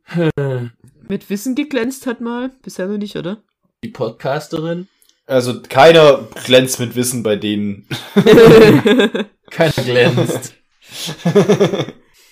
[1.08, 2.52] mit Wissen geglänzt hat mal?
[2.64, 3.44] Bisher noch nicht, oder?
[3.84, 4.88] Die Podcasterin?
[5.26, 7.88] Also keiner glänzt mit Wissen bei denen.
[9.52, 10.54] Keiner glänzt.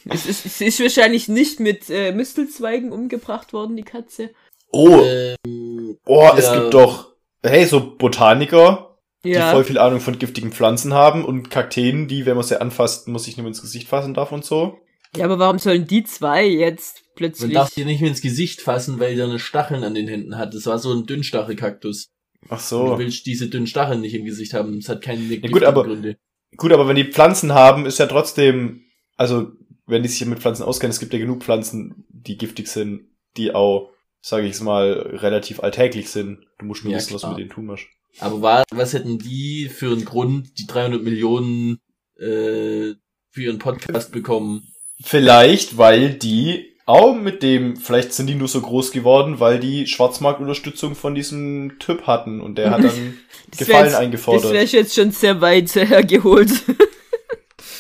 [0.09, 4.32] es, ist, es ist wahrscheinlich nicht mit äh, Mistelzweigen umgebracht worden, die Katze.
[4.71, 6.59] oh, ähm, oh, es ja.
[6.59, 7.13] gibt doch,
[7.43, 9.51] hey, so Botaniker, die Ja.
[9.51, 13.28] voll viel Ahnung von giftigen Pflanzen haben und Kakteen, die, wenn man sie anfasst, muss
[13.28, 14.80] ich nur ins Gesicht fassen darf und so.
[15.15, 17.53] Ja, aber warum sollen die zwei jetzt man plötzlich?
[17.53, 20.53] darf die nicht mehr ins Gesicht fassen, weil der eine Stacheln an den Händen hat.
[20.53, 22.07] Das war so ein Dünnstachelkaktus.
[22.49, 22.99] Ach Du so.
[22.99, 24.78] willst diese dünnen Stacheln nicht im Gesicht haben.
[24.78, 26.18] Es hat keine Ja, gut, aber- Gründe.
[26.55, 28.86] Gut, aber wenn die Pflanzen haben, ist ja trotzdem,
[29.18, 29.51] also
[29.86, 33.01] wenn die sich mit Pflanzen auskennen, es gibt ja genug Pflanzen, die giftig sind,
[33.36, 33.91] die auch,
[34.22, 36.45] sage ich mal, relativ alltäglich sind.
[36.59, 37.34] Du musst nur Ja, wissen, was du klar.
[37.34, 37.86] mit denen tun musst.
[38.20, 41.80] Aber war, was hätten die für einen Grund, die 300 Millionen
[42.18, 42.93] äh,
[43.32, 44.68] für ihren Podcast bekommen?
[45.03, 49.85] Vielleicht, weil die auch mit dem, vielleicht sind die nur so groß geworden, weil die
[49.88, 53.17] Schwarzmarktunterstützung von diesem Typ hatten und der hat dann
[53.51, 54.51] Das Gefallen jetzt- Das eingefordert.
[54.53, 56.49] wäre jetzt schon sehr weit hergeholt.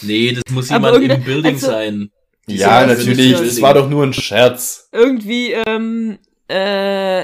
[0.03, 2.11] Nee, das muss Aber jemand im Building also- sein.
[2.47, 4.87] Die ja, natürlich, das war doch nur ein Scherz.
[4.93, 7.23] Irgendwie, ähm, äh,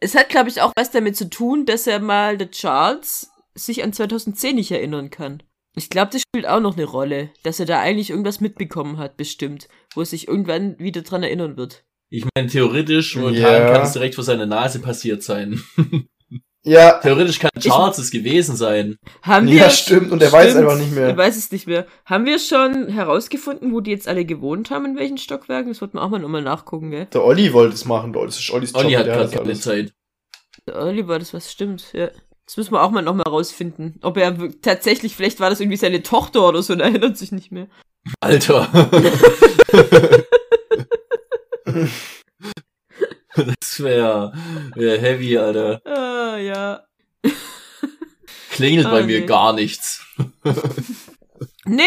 [0.00, 3.84] es hat, glaube ich, auch was damit zu tun, dass er mal, der Charles, sich
[3.84, 5.42] an 2010 nicht erinnern kann.
[5.76, 9.16] Ich glaube, das spielt auch noch eine Rolle, dass er da eigentlich irgendwas mitbekommen hat,
[9.16, 11.84] bestimmt, wo er sich irgendwann wieder dran erinnern wird.
[12.10, 13.72] Ich meine, theoretisch, momentan Ja.
[13.72, 15.62] kann es direkt vor seiner Nase passiert sein.
[16.66, 18.96] Ja, theoretisch kann Charles es gewesen sein.
[19.20, 21.08] Haben Ja, wir, stimmt, und er weiß einfach nicht mehr.
[21.08, 21.86] Er weiß es nicht mehr.
[22.06, 25.68] Haben wir schon herausgefunden, wo die jetzt alle gewohnt haben, in welchen Stockwerken?
[25.72, 27.04] Das wollten wir auch mal nochmal nachgucken, gell?
[27.12, 28.82] der Olli wollte es machen, das ist Ollis Job.
[28.82, 29.60] Olli hat gerade keine alles.
[29.60, 29.92] Zeit.
[30.66, 32.08] Der Oliver, das was stimmt, ja.
[32.46, 33.98] Das müssen wir auch mal nochmal rausfinden.
[34.02, 37.32] Ob er tatsächlich, vielleicht war das irgendwie seine Tochter oder so, und er erinnert sich
[37.32, 37.68] nicht mehr.
[38.20, 38.68] Alter.
[43.36, 44.32] das wäre
[44.74, 45.80] wär heavy, Alter.
[45.86, 46.84] Ah, ja.
[48.50, 49.26] Klingelt bei Ah, mir nee.
[49.26, 50.04] gar nichts.
[51.66, 51.82] Nee,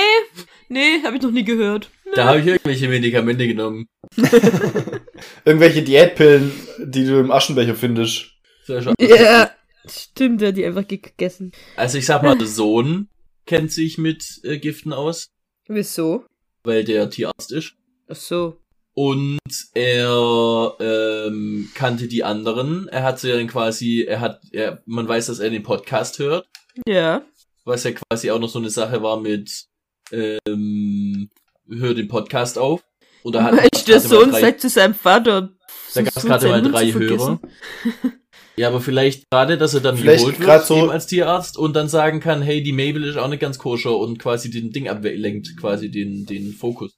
[0.70, 1.92] nee, habe ich noch nie gehört.
[2.16, 3.88] Da habe ich irgendwelche Medikamente genommen.
[5.46, 8.32] Irgendwelche Diätpillen, die du im Aschenbecher findest.
[8.66, 8.96] Sehr schade.
[9.00, 9.52] Ja.
[9.92, 11.52] Stimmt, er hat die einfach gegessen.
[11.76, 13.10] Also ich sag mal, der Sohn
[13.46, 15.30] kennt sich mit äh, Giften aus,
[15.68, 16.26] Wieso?
[16.64, 17.74] weil der Tierarzt ist.
[18.10, 18.58] Ach so.
[18.94, 19.40] Und
[19.76, 22.88] er ähm, kannte die anderen.
[22.88, 26.48] Er hat sie dann quasi, er hat, er, man weiß, dass er den Podcast hört,
[26.88, 27.24] Ja.
[27.64, 29.66] was ja quasi auch noch so eine Sache war mit
[30.12, 31.30] ähm,
[31.70, 32.82] hör den Podcast auf.
[33.24, 35.54] Oder hat Mensch, der Sohn drei- sagt zu seinem Vater.
[35.94, 36.92] Da gab es gerade mal drei.
[36.92, 37.40] Hörer.
[38.60, 41.76] Ja, aber vielleicht gerade, dass er dann Vielleicht geholt wird, so- eben als Tierarzt und
[41.76, 44.88] dann sagen kann, hey, die Mabel ist auch nicht ganz koscher und quasi den Ding
[44.90, 46.98] ablenkt, quasi den, den Fokus.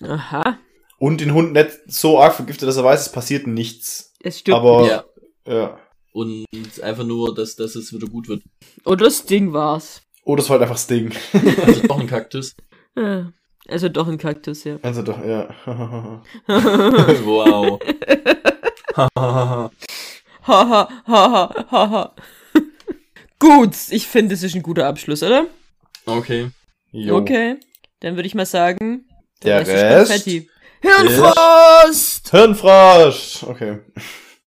[0.00, 0.58] Aha.
[0.98, 4.14] Und den Hund nicht so arg vergiftet, dass er weiß, es passiert nichts.
[4.22, 4.58] Es stirbt.
[4.58, 5.04] Aber, Ja.
[5.52, 5.78] ja.
[6.12, 6.46] Und
[6.82, 8.42] einfach nur, dass, dass es wieder gut wird.
[8.84, 10.02] Oder das Ding war's.
[10.24, 11.12] Oh, das war halt einfach das Ding.
[11.66, 12.54] Also doch ein Kaktus.
[12.98, 13.30] Ja.
[13.68, 14.78] Also doch ein Kaktus, ja.
[14.80, 15.48] Also doch, ja.
[17.26, 17.78] wow.
[20.46, 22.14] Haha, haha, haha.
[23.38, 25.46] Gut, ich finde, es ist ein guter Abschluss, oder?
[26.06, 26.50] okay.
[26.92, 27.16] Jo.
[27.18, 27.56] Okay.
[28.00, 29.06] Dann würde ich mal sagen,
[29.42, 30.48] Der ist Rest Konfetti.
[30.80, 32.30] Hirnfrost!
[32.30, 33.42] Hirnfrosch!
[33.42, 33.78] Okay.